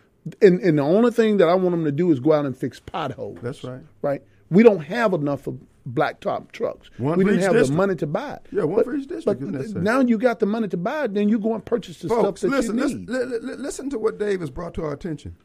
[0.42, 2.56] and, and the only thing that I want them to do is go out and
[2.56, 3.38] fix potholes.
[3.42, 3.82] That's right.
[4.02, 4.22] Right.
[4.50, 5.58] We don't have enough of
[5.88, 6.90] blacktop trucks.
[6.98, 7.70] One we didn't have district.
[7.70, 8.46] the money to buy it.
[8.50, 9.40] Yeah, one but, for each district.
[9.40, 12.08] But now you got the money to buy it, then you go and purchase the
[12.08, 13.08] Folks, stuff that listen, you need.
[13.08, 15.36] Listen, listen to what Dave has brought to our attention.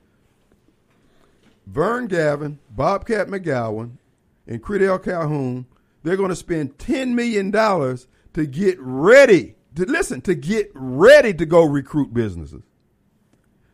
[1.68, 3.98] Vern Gavin, Bobcat McGowan,
[4.48, 5.68] and Credell Calhoun,
[6.04, 11.46] they're going to spend $10 million to get ready, to listen, to get ready to
[11.46, 12.64] go recruit businesses.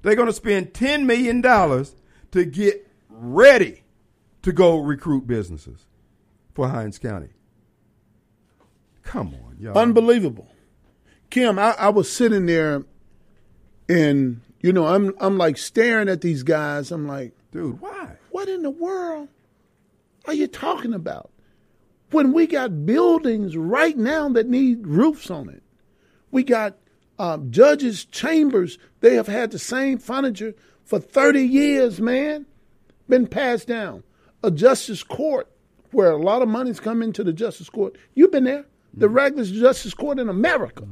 [0.02, 3.84] They're going to spend $10 million to get ready
[4.44, 5.86] to go recruit businesses
[6.54, 7.30] for Hinds County.
[9.04, 9.78] Come on, y'all.
[9.78, 10.48] Unbelievable.
[11.30, 12.86] Kim, I, I was sitting there
[13.90, 16.92] and, you know, I'm, I'm like staring at these guys.
[16.92, 18.18] I'm like, dude, why?
[18.32, 19.30] What in the world?
[20.28, 21.32] are you talking about?
[22.12, 25.64] When we got buildings right now that need roofs on it,
[26.32, 26.78] we got
[27.20, 28.78] um, judges' chambers.
[29.02, 30.54] They have had the same furniture
[30.84, 32.46] for 30 years, man.
[33.10, 34.04] Been passed down.
[34.44, 35.50] A justice court
[35.92, 37.98] where a lot of money's come into the justice court.
[38.14, 38.66] You've been there.
[38.94, 40.88] The regular justice court in America,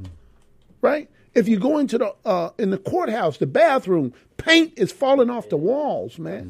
[0.81, 1.09] right?
[1.33, 5.49] If you go into the uh, in the courthouse, the bathroom, paint is falling off
[5.49, 6.49] the walls, man.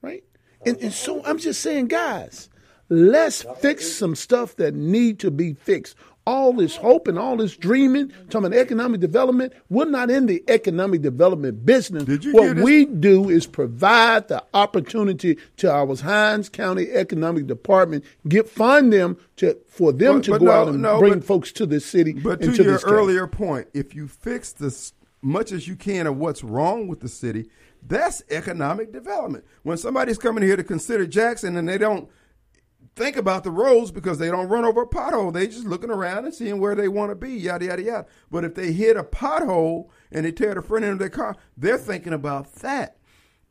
[0.00, 0.24] Right?
[0.64, 2.48] And, and so I'm just saying, guys,
[2.88, 7.56] let's fix some stuff that need to be fixed all this hope and all this
[7.56, 9.52] dreaming, talking about economic development.
[9.68, 12.04] We're not in the economic development business.
[12.32, 18.92] what we do is provide the opportunity to our Hinds County Economic Department, get fund
[18.92, 21.52] them to for them but, to but go no, out and no, bring but, folks
[21.52, 22.12] to this city.
[22.12, 26.42] But to your earlier point, if you fix this much as you can of what's
[26.42, 27.48] wrong with the city,
[27.86, 29.44] that's economic development.
[29.62, 32.08] When somebody's coming here to consider Jackson and they don't
[33.00, 35.32] think about the roads because they don't run over a pothole.
[35.32, 38.06] They just looking around and seeing where they want to be, yada yada yada.
[38.30, 41.34] But if they hit a pothole and they tear the front end of their car,
[41.56, 42.98] they're thinking about that.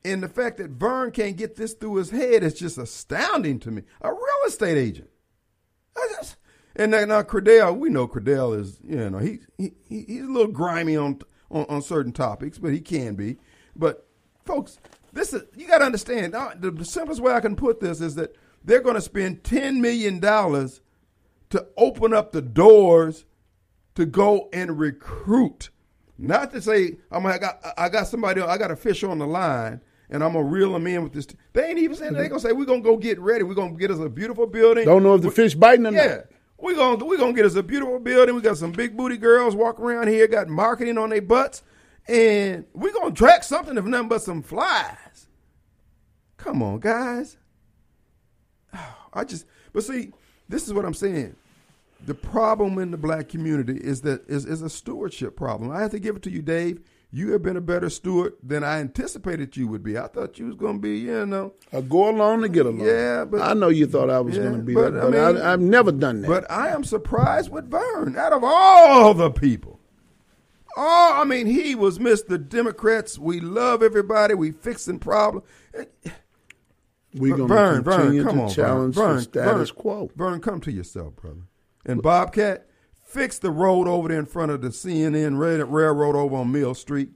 [0.06, 3.72] And the fact that Vern can't get this through his head is just astounding to
[3.72, 3.84] me.
[4.02, 5.10] A real estate agent.
[6.16, 6.38] Just,
[6.76, 10.96] and now, Credell, we know Credell is, you know, he, he he's a little grimy
[10.96, 13.38] on, on on certain topics, but he can be.
[13.76, 14.08] But
[14.46, 14.78] folks,
[15.12, 16.36] this is you got to understand.
[16.36, 19.78] Uh, the simplest way I can put this is that they're going to spend $10
[19.78, 23.26] million to open up the doors
[23.96, 25.70] to go and recruit.
[26.18, 29.28] Not to say I'm I got I got somebody I got a fish on the
[29.28, 31.28] line and I'm gonna reel them in with this.
[31.54, 33.44] They ain't even saying they're gonna say we're gonna go get ready.
[33.44, 34.86] We're gonna get us a beautiful building.
[34.86, 36.08] Don't know if the fish biting or yeah.
[36.08, 36.26] not.
[36.58, 38.36] We're gonna we gonna get us a beautiful building.
[38.36, 41.64] We got some big booty girls walking around here, got marketing on their butts,
[42.08, 45.28] and we're gonna track something if nothing but some flies.
[46.36, 47.38] Come on, guys.
[49.14, 50.12] I just, but see,
[50.48, 51.36] this is what I'm saying.
[52.06, 55.72] The problem in the black community is that is, is a stewardship problem.
[55.72, 56.80] I have to give it to you, Dave.
[57.12, 59.98] You have been a better steward than I anticipated you would be.
[59.98, 62.86] I thought you was going to be, you know, a go along to get along.
[62.86, 65.20] Yeah, but I know you thought I was yeah, going to be but, that, but
[65.20, 66.28] I mean, I, have never done that.
[66.28, 68.16] But I am surprised with Vern.
[68.16, 69.80] Out of all the people,
[70.78, 72.48] oh, I mean, he was Mr.
[72.48, 73.18] Democrats.
[73.18, 74.36] We love everybody.
[74.36, 75.48] We fixing problems.
[77.14, 80.12] We're going to continue come to on, challenge Vern, the status Vern, quo.
[80.16, 81.42] Vern, come to yourself, brother.
[81.86, 82.68] And Bobcat,
[83.04, 87.10] fix the road over there in front of the CNN Railroad over on Mill Street.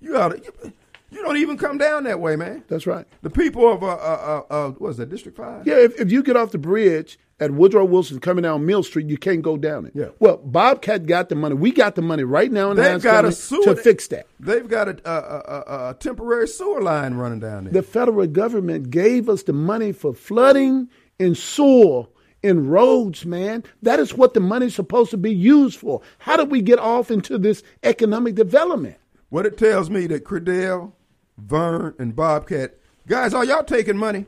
[0.00, 0.72] You ought to,
[1.10, 2.64] you, don't even come down that way, man.
[2.68, 3.06] That's right.
[3.22, 5.66] The people of uh, uh, uh, uh what is that District Five?
[5.66, 9.06] Yeah, if, if you get off the bridge at Woodrow Wilson coming down Mill Street,
[9.06, 9.92] you can't go down it.
[9.94, 10.08] Yeah.
[10.18, 11.54] Well, Bobcat got the money.
[11.54, 14.26] We got the money right now in the They've got a sewer, to fix that.
[14.40, 17.72] They've got a, a, a, a, temporary sewer line running down there.
[17.72, 20.88] The federal government gave us the money for flooding
[21.20, 22.06] and sewer
[22.42, 23.64] in roads, man.
[23.82, 26.02] That is what the money's supposed to be used for.
[26.18, 28.96] How do we get off into this economic development?
[29.30, 30.92] What it tells me that Credell,
[31.38, 34.26] Vern, and Bobcat, guys, are y'all taking money?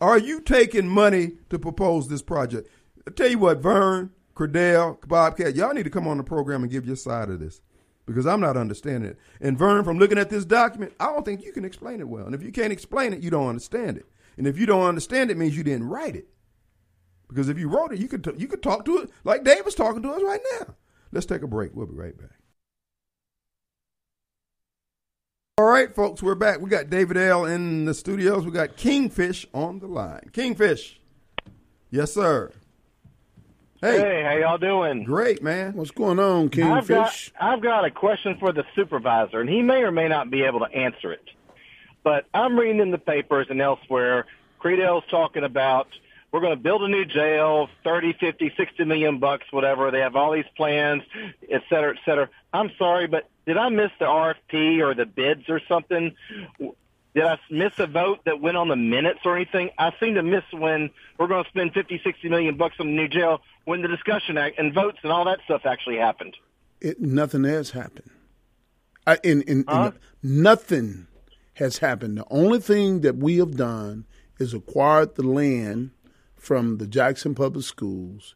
[0.00, 2.68] Are you taking money to propose this project?
[3.06, 6.72] I tell you what, Vern, Credell, Bobcat, y'all need to come on the program and
[6.72, 7.60] give your side of this
[8.06, 9.18] because I'm not understanding it.
[9.40, 12.26] And Vern, from looking at this document, I don't think you can explain it well.
[12.26, 14.06] And if you can't explain it, you don't understand it.
[14.36, 16.28] And if you don't understand it, means you didn't write it.
[17.28, 20.02] Because if you wrote it, you could you could talk to it like David's talking
[20.02, 20.74] to us right now.
[21.10, 21.74] Let's take a break.
[21.74, 22.38] We'll be right back.
[25.58, 26.60] All right, folks, we're back.
[26.60, 27.46] We got David L.
[27.46, 28.44] in the studios.
[28.44, 30.28] We got Kingfish on the line.
[30.34, 31.00] Kingfish.
[31.90, 32.52] Yes, sir.
[33.80, 35.04] Hey, hey how y'all doing?
[35.04, 35.72] Great, man.
[35.72, 36.76] What's going on, Kingfish?
[36.76, 40.30] I've got, I've got a question for the supervisor, and he may or may not
[40.30, 41.24] be able to answer it.
[42.04, 44.26] But I'm reading in the papers and elsewhere,
[44.58, 45.88] Credell's talking about–
[46.36, 49.90] we're going to build a new jail, 30, 50, 60 million bucks, whatever.
[49.90, 51.02] They have all these plans,
[51.50, 52.28] et cetera, et cetera.
[52.52, 56.14] I'm sorry, but did I miss the RFP or the bids or something?
[56.58, 59.70] Did I miss a vote that went on the minutes or anything?
[59.78, 62.92] I seem to miss when we're going to spend 50, 60 million bucks on the
[62.92, 66.36] new jail when the discussion act and votes and all that stuff actually happened.
[66.82, 68.10] It, nothing has happened.
[69.06, 69.92] I, in, in, huh?
[70.22, 71.06] in, nothing
[71.54, 72.18] has happened.
[72.18, 74.04] The only thing that we have done
[74.38, 75.92] is acquired the land
[76.36, 78.34] from the Jackson Public Schools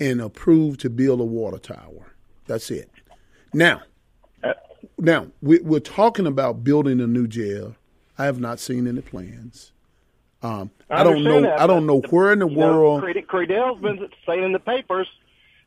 [0.00, 2.14] and approved to build a water tower.
[2.46, 2.90] That's it.
[3.52, 3.82] Now,
[4.98, 7.76] now we, are talking about building a new jail.
[8.18, 9.72] I have not seen any plans.
[10.42, 11.42] Um, I, I, don't know.
[11.42, 13.02] That, I don't know where in the world.
[13.02, 15.06] Know, Credell's been saying in the papers,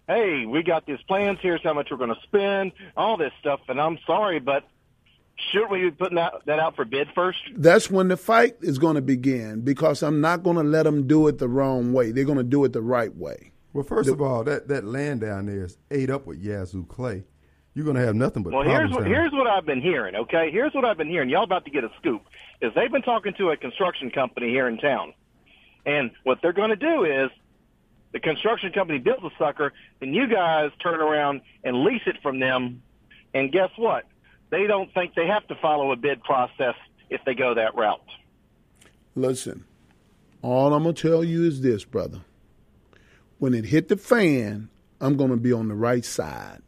[0.08, 1.38] "Hey, we got these plans.
[1.42, 2.72] Here's how much we're going to spend.
[2.98, 4.64] All this stuff." And I'm sorry, but
[5.52, 7.40] shouldn't we be putting that, that out for bid first?
[7.56, 11.08] That's when the fight is going to begin because I'm not going to let them
[11.08, 12.12] do it the wrong way.
[12.12, 13.52] They're going to do it the right way.
[13.74, 17.24] Well, first of all, that, that land down there is ate up with Yazoo clay.
[17.74, 18.96] You're going to have nothing but Well, here's problems.
[18.96, 20.16] what down here's what I've been hearing.
[20.16, 21.30] Okay, here's what I've been hearing.
[21.30, 22.22] Y'all about to get a scoop.
[22.62, 25.14] Is they've been talking to a construction company here in town,
[25.86, 27.32] and what they're going to do is
[28.12, 32.40] the construction company builds a sucker, then you guys turn around and lease it from
[32.40, 32.84] them,
[33.34, 34.06] and guess what?
[34.54, 36.76] They don't think they have to follow a bid process
[37.10, 38.06] if they go that route.
[39.16, 39.66] Listen,
[40.44, 42.22] all I'm going to tell you is this, brother.
[43.40, 44.70] When it hit the fan,
[45.02, 46.62] I'm going to be on the right side.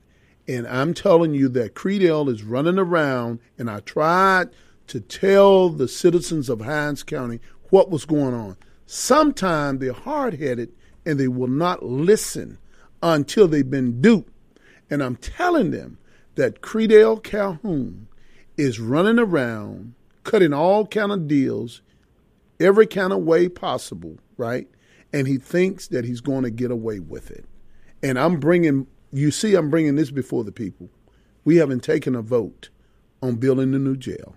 [0.47, 4.49] And I'm telling you that Credell is running around, and I tried
[4.87, 8.57] to tell the citizens of Hinds County what was going on.
[8.87, 10.73] Sometimes they're hard headed
[11.05, 12.57] and they will not listen
[13.03, 14.33] until they've been duped.
[14.89, 15.99] And I'm telling them
[16.35, 18.07] that Credell Calhoun
[18.57, 19.93] is running around,
[20.23, 21.81] cutting all kind of deals,
[22.59, 24.67] every kind of way possible, right?
[25.13, 27.45] And he thinks that he's going to get away with it.
[28.03, 30.89] And I'm bringing, you see, I'm bringing this before the people.
[31.43, 32.69] We haven't taken a vote
[33.21, 34.35] on building the new jail.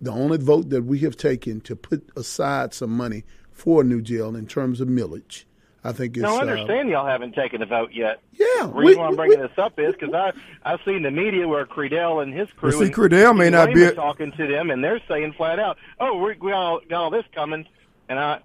[0.00, 4.00] The only vote that we have taken to put aside some money for a new
[4.00, 5.44] jail in terms of millage,
[5.82, 6.22] I think is.
[6.22, 8.20] Now, I uh, understand y'all haven't taken a vote yet.
[8.32, 10.32] Yeah, The we- reason why I'm bringing we- this up is because I
[10.64, 12.70] I've seen the media where Credell and his crew.
[12.70, 15.58] Well, see, and Credell may not be a- talking to them, and they're saying flat
[15.58, 17.66] out, "Oh, we, we all got all this coming,"
[18.08, 18.40] and I.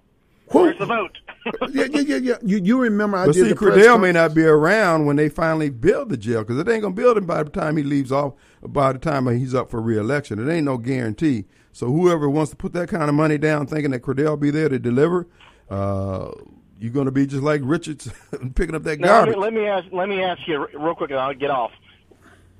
[0.52, 1.18] Who- Where's the vote?
[1.70, 2.34] yeah, yeah, yeah, yeah.
[2.42, 5.28] You, you remember I But did see, the Credell may not be around when they
[5.28, 8.12] finally build the jail because it ain't gonna build him by the time he leaves
[8.12, 8.34] off.
[8.62, 11.44] By the time he's up for reelection, it ain't no guarantee.
[11.72, 14.68] So whoever wants to put that kind of money down, thinking that Credell be there
[14.68, 15.26] to deliver,
[15.68, 16.30] uh,
[16.78, 18.08] you're gonna be just like Richards
[18.54, 19.36] picking up that Now, let, me, garbage.
[19.38, 19.86] let me ask.
[19.92, 21.70] Let me ask you real quick, and I'll get off.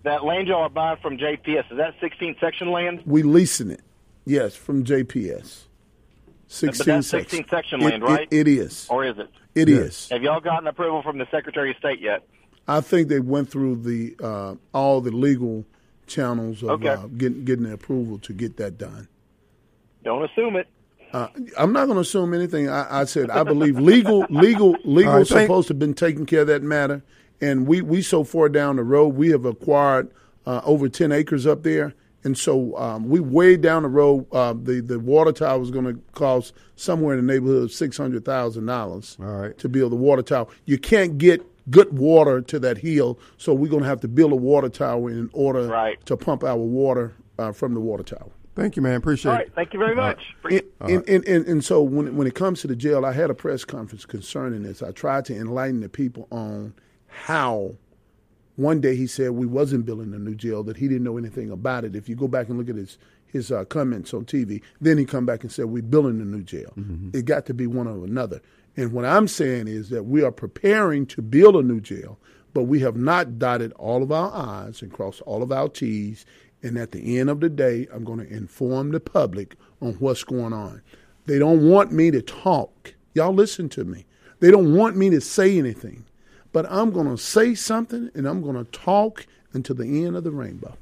[0.05, 3.03] That land y'all are buying from JPS is that 16 section land?
[3.07, 3.81] We leasing it,
[4.25, 5.65] yes, from JPS.
[6.49, 7.29] Sixteen that's section.
[7.45, 8.29] 16 section land, it- right?
[8.31, 8.87] it is.
[8.89, 9.29] Or is it?
[9.57, 10.09] It is.
[10.11, 12.23] Have y'all gotten approval from the Secretary of State yet?
[12.69, 15.65] I think they went through the uh, all the legal
[16.07, 16.89] channels of Okay.
[16.89, 19.09] uh, getting getting the approval to get that done.
[20.05, 20.69] Don't assume it.
[21.17, 22.69] Uh, I'm not going to assume anything.
[22.69, 25.95] I, I said I believe legal, legal, legal All right, is supposed to have been
[25.95, 27.03] taking care of that matter,
[27.41, 30.11] and we we so far down the road we have acquired
[30.45, 34.27] uh, over ten acres up there, and so um, we way down the road.
[34.31, 37.97] Uh, the the water tower is going to cost somewhere in the neighborhood of six
[37.97, 39.17] hundred thousand dollars.
[39.19, 39.57] All right.
[39.59, 40.49] to build the water tower.
[40.67, 44.33] You can't get good water to that hill, so we're going to have to build
[44.33, 46.05] a water tower in order Right.
[46.07, 48.31] to pump our water uh, from the water tower.
[48.57, 48.95] Thank you, man.
[48.95, 49.41] Appreciate All it.
[49.41, 49.55] right.
[49.55, 50.35] Thank you very much.
[50.45, 53.29] And, and, and, and, and so when, when it comes to the jail, I had
[53.29, 54.83] a press conference concerning this.
[54.83, 56.73] I tried to enlighten the people on
[57.07, 57.75] how
[58.57, 61.51] one day he said we wasn't building a new jail, that he didn't know anything
[61.51, 61.95] about it.
[61.95, 65.05] If you go back and look at his his uh, comments on TV, then he
[65.05, 66.73] come back and said we're building a new jail.
[67.13, 68.41] It got to be one or another.
[68.77, 72.19] And what I'm saying is that we are preparing to build a new jail,
[72.55, 76.25] but we have not dotted all of our I's and crossed all of our T's.
[76.63, 80.25] And at the end of the day, I'm going to inform the public on what's
[80.25, 80.83] going on.
[81.27, 82.95] They don't want me to talk.
[83.15, 84.07] Y'all listen to me.
[84.41, 86.05] They don't want me to say anything.
[86.53, 90.25] But I'm going to say something and I'm going to talk until the end of
[90.25, 90.77] the rainbow.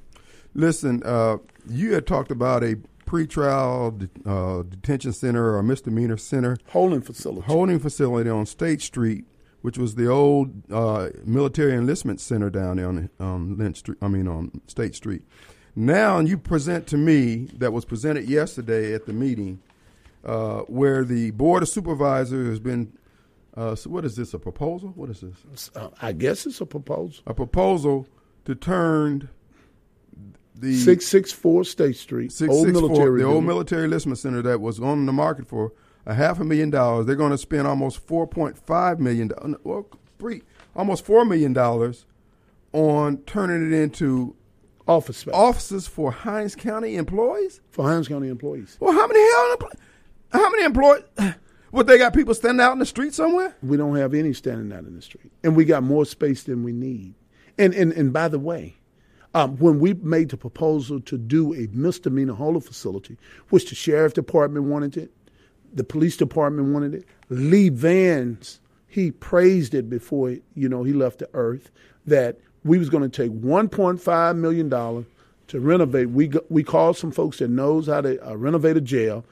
[0.54, 6.16] Listen, uh, you had talked about a pretrial de- uh, detention center or a misdemeanor
[6.16, 7.42] center Holding facility.
[7.46, 9.24] holding facility on State Street,
[9.62, 13.98] which was the old uh, military enlistment center down there on, on Lynch Street.
[14.00, 15.22] I mean, on State Street.
[15.76, 19.60] Now you present to me that was presented yesterday at the meeting,
[20.24, 22.92] uh, where the board of supervisors has been.
[23.56, 24.34] Uh, so what is this?
[24.34, 24.92] A proposal?
[24.96, 25.70] What is this?
[25.74, 27.22] Uh, I guess it's a proposal.
[27.26, 28.06] A proposal
[28.44, 29.28] to turn
[30.56, 33.20] the 664 State Street, Six old six four, military.
[33.20, 35.72] the old military enlistment center that was on the market for
[36.06, 37.06] a half a million dollars.
[37.06, 40.42] They're going to spend almost four point five million, do- well, three,
[40.76, 42.06] almost four million dollars
[42.72, 44.34] on turning it into
[44.86, 47.60] office space offices for Hinds County employees.
[47.70, 48.76] for Hinds County employees.
[48.80, 49.70] Well, how many hell?
[50.32, 51.04] How many employees?
[51.70, 53.56] What they got people standing out in the street somewhere?
[53.60, 56.62] We don't have any standing out in the street, and we got more space than
[56.62, 57.14] we need.
[57.58, 58.76] And and and by the way,
[59.34, 63.16] um, when we made the proposal to do a misdemeanor holding facility,
[63.48, 65.10] which the sheriff department wanted it,
[65.72, 68.60] the police department wanted it, Lee Vance
[68.94, 71.72] he praised it before you know he left the earth
[72.06, 75.04] that we was going to take 1.5 million dollar
[75.48, 76.10] to renovate.
[76.10, 79.24] We go- we called some folks that knows how to uh, renovate a jail.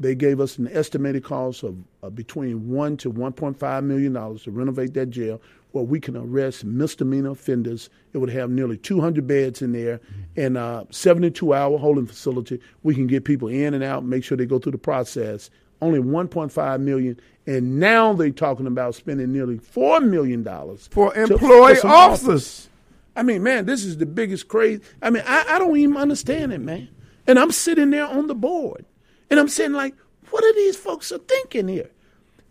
[0.00, 4.50] They gave us an estimated cost of uh, between one to 1.5 million dollars to
[4.50, 5.40] renovate that jail.
[5.72, 7.90] where we can arrest misdemeanor offenders.
[8.12, 10.00] It would have nearly 200 beds in there
[10.36, 12.60] and a 72 hour holding facility.
[12.82, 15.48] We can get people in and out, make sure they go through the process.
[15.82, 21.76] Only 1.5 million, and now they're talking about spending nearly four million dollars For employee
[21.76, 22.68] some officers.
[23.16, 24.82] I mean, man, this is the biggest crazy.
[25.02, 26.88] I mean, I, I don't even understand it, man.
[27.26, 28.84] And I'm sitting there on the board,
[29.30, 29.94] and I'm saying like,
[30.30, 31.90] what are these folks are thinking here?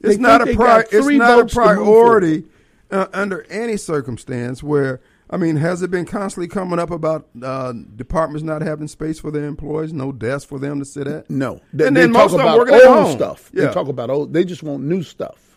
[0.01, 2.43] It's They not a pri- it's not a votes to move priority
[2.91, 7.73] uh, under any circumstance where I mean has it been constantly coming up about uh,
[7.95, 11.29] departments not having space for their employees, no desk for them to sit at?
[11.29, 13.11] No, they, And they then talk most of them about working old at home.
[13.17, 13.51] stuff.
[13.53, 13.65] Yeah.
[13.67, 14.31] They talk about old.
[14.33, 15.48] They just want new stuff,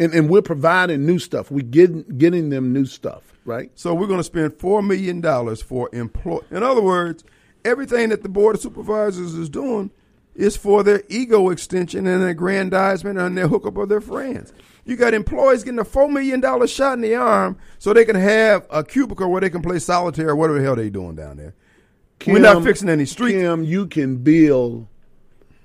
[0.00, 1.50] and and we're providing new stuff.
[1.50, 3.70] We getting getting them new stuff, right?
[3.76, 6.40] So we're going to spend four million dollars for employ.
[6.50, 7.22] In other words,
[7.64, 9.90] everything that the board of supervisors is doing
[10.34, 14.52] is for their ego extension and aggrandizement and their hookup of their friends.
[14.86, 18.16] You got employees getting a four million dollar shot in the arm so they can
[18.16, 21.36] have a cubicle where they can play solitaire or whatever the hell they doing down
[21.36, 21.54] there.
[22.26, 23.38] We're not fixing any streets.
[23.38, 24.86] Kim, you can build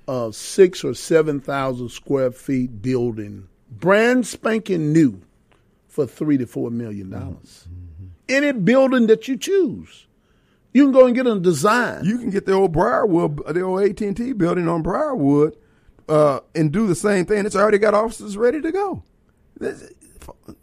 [0.08, 5.20] a six or seven thousand square feet building, brand spanking new,
[5.88, 7.66] for three to four million dollars.
[8.28, 10.06] Any building that you choose,
[10.72, 12.04] you can go and get a design.
[12.04, 15.56] You can get the old Briarwood, the old AT and T building on Briarwood,
[16.08, 17.46] uh, and do the same thing.
[17.46, 19.02] It's already got offices ready to go.
[19.58, 19.92] This,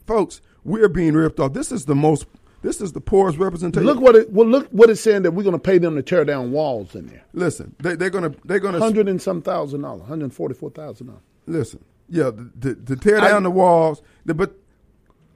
[0.06, 1.54] folks, we're being ripped off.
[1.54, 2.26] This is the most.
[2.62, 3.86] This is the poorest representation.
[3.86, 6.01] look what it well look what it's saying that we're going to pay them to
[6.04, 7.24] tear down walls in there.
[7.34, 11.08] Listen, they, they're gonna they're gonna Hundred and some thousand dollars, hundred forty four thousand
[11.08, 11.24] dollars.
[11.45, 11.84] listen.
[12.10, 12.32] Yeah,
[12.62, 14.56] to, to tear I- down the walls, the, but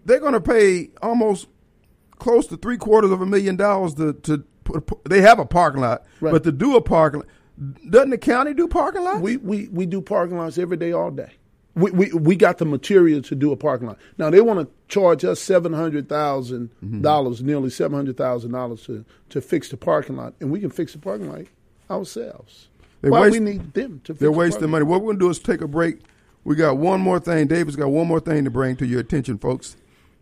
[0.06, 1.48] they're gonna pay almost
[2.20, 5.04] close to three quarters of a million dollars to to put.
[5.06, 6.32] They have a parking lot, Right.
[6.32, 7.30] but to do a parking lot,
[7.90, 9.22] doesn't the county do parking lots?
[9.22, 11.32] We, we we do parking lots every day, all day.
[11.76, 14.00] We, we we got the material to do a parking lot.
[14.18, 17.02] Now they want to charge us seven hundred mm-hmm.
[17.02, 20.70] dollars, nearly seven hundred thousand dollars to to fix the parking lot, and we can
[20.70, 21.46] fix the parking lot
[21.90, 22.70] ourselves.
[23.02, 24.14] They Why waste- we need them to?
[24.14, 24.86] Fix They're the wasting money.
[24.86, 26.00] What we're going to do is take a break.
[26.48, 27.48] We got one more thing.
[27.48, 29.76] David's got one more thing to bring to your attention, folks.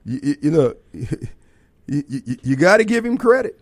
[0.04, 3.60] You, you, you know, you, you, you got to give him credit.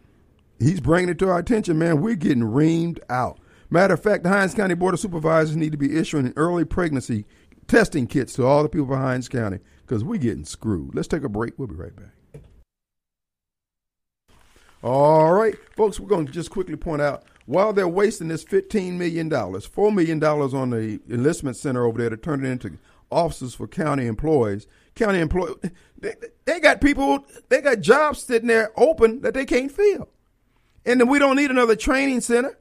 [0.60, 2.00] He's bringing it to our attention, man.
[2.00, 3.38] We're getting reamed out.
[3.70, 7.26] Matter of fact, the Hinds County Board of Supervisors need to be issuing early pregnancy
[7.68, 10.96] testing kits to all the people of Hinds County because we're getting screwed.
[10.96, 11.60] Let's take a break.
[11.60, 12.42] We'll be right back.
[14.82, 18.94] All right, folks, we're going to just quickly point out while they're wasting this $15
[18.94, 22.78] million, $4 million on the enlistment center over there to turn it into
[23.12, 25.56] offices for county employees, county employees,
[26.00, 26.14] they,
[26.46, 30.10] they got people, they got jobs sitting there open that they can't fill.
[30.86, 32.58] And then we don't need another training center.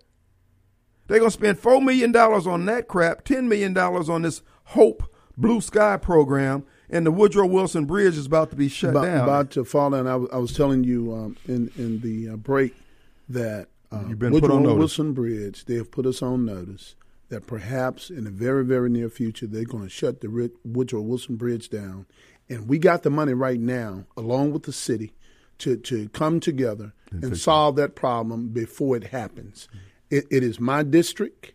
[1.09, 5.61] They're going to spend $4 million on that crap, $10 million on this Hope Blue
[5.61, 9.21] Sky program, and the Woodrow Wilson Bridge is about to be shut about, down.
[9.21, 10.07] about to fall down.
[10.07, 12.75] I was, was telling you um, in in the uh, break
[13.29, 14.79] that uh, You've been put Woodrow on notice.
[14.79, 15.65] Wilson Bridge.
[15.67, 16.97] They have put us on notice
[17.29, 21.37] that perhaps in the very very near future they're going to shut the Woodrow Wilson
[21.37, 22.07] Bridge down,
[22.49, 25.13] and we got the money right now, along with the city,
[25.59, 29.69] to to come together and, solve that problem before it happens.
[30.11, 31.53] It, it is my district,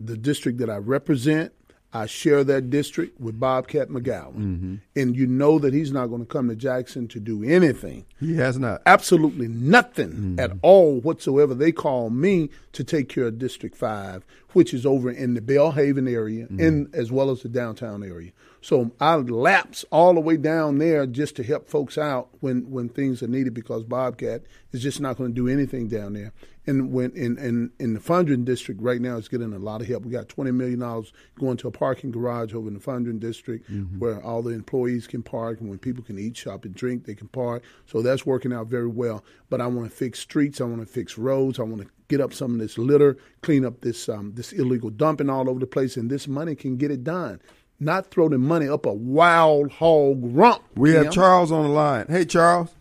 [0.00, 1.52] the district that I represent.
[1.92, 4.34] I share that district with Bobcat McGowan.
[4.34, 4.74] Mm-hmm.
[4.96, 8.04] And you know that he's not going to come to Jackson to do anything.
[8.20, 8.82] he has not.
[8.86, 10.40] Absolutely nothing Mm-hmm.
[10.40, 11.54] at all whatsoever.
[11.54, 16.10] They call me to take care of District 5, which is over in the Belhaven
[16.10, 16.60] area Mm-hmm.
[16.60, 18.32] and as well as the downtown area.
[18.60, 22.88] So I lapse all the way down there just to help folks out when, when
[22.88, 26.32] things are needed because Bobcat is just not going to do anything down there.
[26.66, 29.86] And when in, in, in the Fondren district right now, it's getting a lot of
[29.86, 30.04] help.
[30.04, 33.70] We got twenty million dollars going to a parking garage over in the Fondren district
[33.98, 37.14] where all the employees can park, and when people can eat, shop, and drink, they
[37.14, 37.62] can park.
[37.86, 39.24] So that's working out very well.
[39.48, 40.60] But I want to fix streets.
[40.60, 41.60] I want to fix roads.
[41.60, 44.90] I want to get up some of this litter, clean up this um, this illegal
[44.90, 47.40] dumping all over the place, and this money can get it done.
[47.78, 50.62] Not throw the money up a wild hog rump.
[50.74, 52.06] We have Charles on the line.
[52.08, 52.74] Hey, Charles.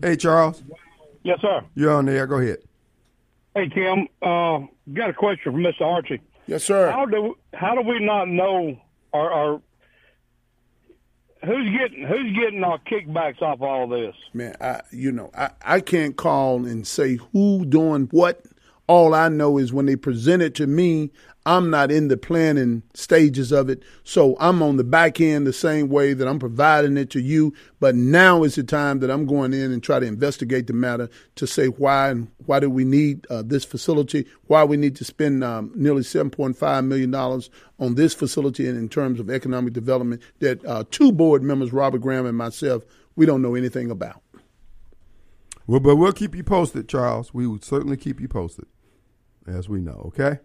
[0.00, 0.62] Hey, Charles.
[1.22, 1.62] Yes, sir.
[1.74, 2.26] You're on there.
[2.26, 2.58] Go ahead.
[3.54, 4.06] Hey, Kim.
[4.22, 5.82] Uh, got a question for Mr.
[5.82, 6.20] Archie.
[6.46, 6.90] Yes, sir.
[6.90, 8.76] How do how do we not know
[9.12, 9.62] or, or
[11.44, 14.14] who's getting who's getting our kickbacks off all this?
[14.32, 18.42] Man, I you know, I, I can't call and say who doing what.
[18.86, 21.12] All I know is when they present it to me,
[21.50, 23.82] I'm not in the planning stages of it.
[24.04, 27.52] So I'm on the back end the same way that I'm providing it to you.
[27.80, 31.10] But now is the time that I'm going in and try to investigate the matter
[31.34, 35.04] to say why and why do we need uh, this facility, why we need to
[35.04, 40.64] spend um, nearly $7.5 million on this facility and in terms of economic development that
[40.64, 42.84] uh, two board members, Robert Graham and myself,
[43.16, 44.22] we don't know anything about.
[45.66, 47.34] Well, but we'll keep you posted, Charles.
[47.34, 48.66] We will certainly keep you posted,
[49.48, 50.12] as we know.
[50.14, 50.38] Okay.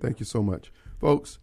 [0.00, 1.38] Thank you so much, folks.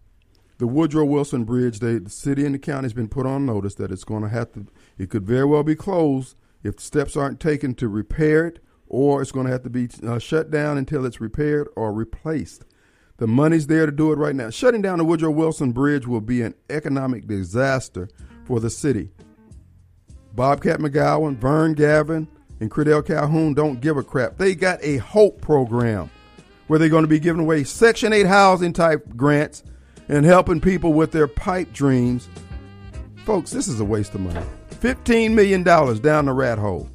[0.60, 3.76] The Woodrow Wilson Bridge, they, the city and the county has been put on notice
[3.76, 4.68] that it's going to have to.
[4.98, 9.32] It could very well be closed if steps aren't taken to repair it, or it's
[9.32, 12.64] going to have to be uh, shut down until it's repaired or replaced.
[13.18, 14.50] The money's there to do it right now.
[14.50, 18.08] Shutting down the Woodrow Wilson Bridge will be an economic disaster
[18.46, 19.10] for the city.
[20.36, 22.28] Bobcat McGowan, Vern Gavin,
[22.60, 24.38] and Credell Calhoun don't give a crap.
[24.38, 26.10] They got a HOPE program
[26.68, 29.64] where they're going to be giving away Section 8 housing type grants
[30.08, 32.28] and helping people with their pipe dreams.
[33.26, 34.46] Folks, this is a waste of money.
[34.72, 36.90] $15 million down the rat hole.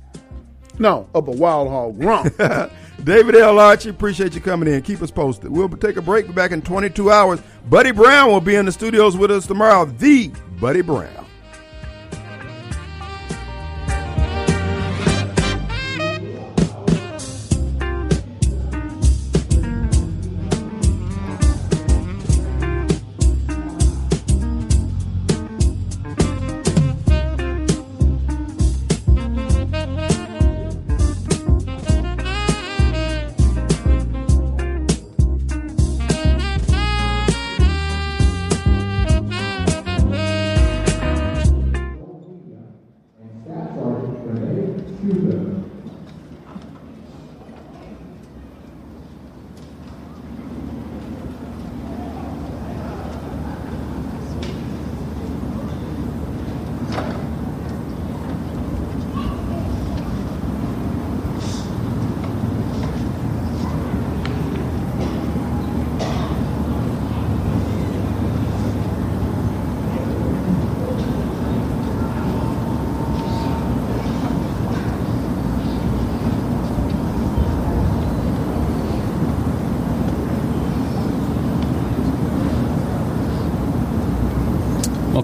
[0.79, 2.03] No, up a wild hog.
[2.03, 2.31] Wrong.
[3.05, 3.59] David L.
[3.59, 4.83] Archie, appreciate you coming in.
[4.83, 5.51] Keep us posted.
[5.51, 6.27] We'll take a break.
[6.27, 7.41] Be back in 22 hours.
[7.69, 9.85] Buddy Brown will be in the studios with us tomorrow.
[9.85, 10.29] The
[10.61, 11.28] Buddy Brown.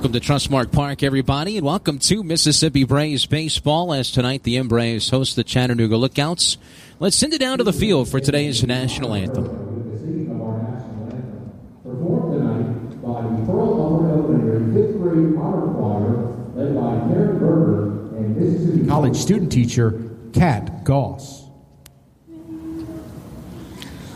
[0.04, 3.94] Welcome to Trustmark Park, everybody, and welcome to Mississippi Braves baseball.
[3.94, 6.58] As tonight the M Braves host the Chattanooga Lookouts.
[7.00, 9.44] Let's send it down to the field for today's national anthem.
[11.82, 18.16] Performed tonight by the Pearl Harbor Elementary fifth grade honor choir, led by Karen Berger
[18.18, 20.02] and Mississippi College student teacher
[20.34, 21.46] Kat Goss.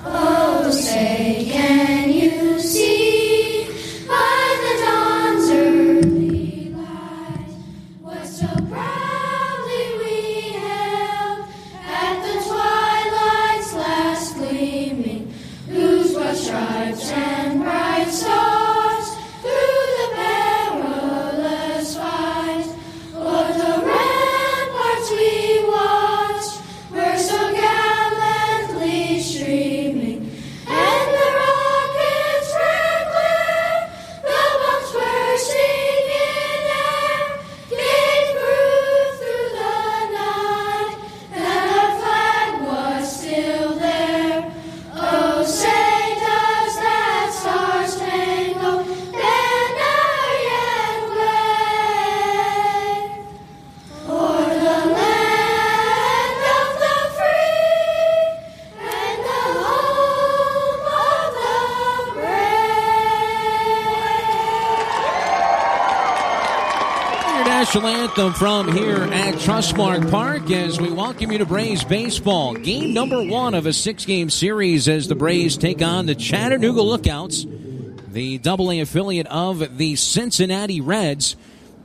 [0.05, 1.98] Oh, say, can
[67.69, 72.55] national anthem from here at Trustmark Park as we welcome you to Braves baseball.
[72.55, 76.81] Game number one of a six game series as the Braves take on the Chattanooga
[76.81, 77.45] Lookouts,
[78.09, 81.37] the double A affiliate of the Cincinnati Reds.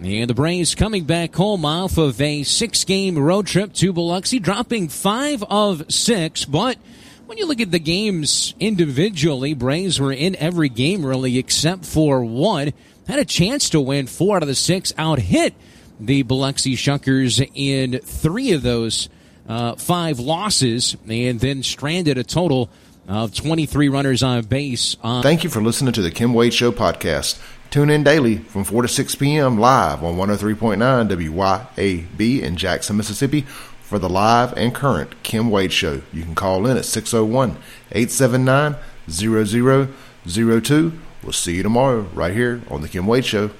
[0.02, 4.40] And the Braves coming back home off of a six game road trip to Biloxi,
[4.40, 6.46] dropping five of six.
[6.46, 6.78] But
[7.26, 12.24] when you look at the games individually, Braves were in every game really except for
[12.24, 12.72] one.
[13.06, 15.54] Had a chance to win four out of the six, out hit
[16.00, 19.10] the Biloxi Shuckers in three of those
[19.48, 22.70] uh, five losses, and then stranded a total
[23.08, 24.96] of 23 runners on base.
[25.04, 27.42] On Thank you for listening to the Kim Wade Show podcast.
[27.70, 29.58] Tune in daily from 4 to 6 p.m.
[29.58, 30.78] live on 103.9
[31.10, 33.42] WYAB in Jackson, Mississippi
[33.82, 36.02] for the live and current Kim Wade Show.
[36.14, 37.58] You can call in at 601
[37.92, 38.76] 879
[39.10, 40.94] 0002.
[41.24, 43.52] We'll see you tomorrow right here on The Kim Wade Show.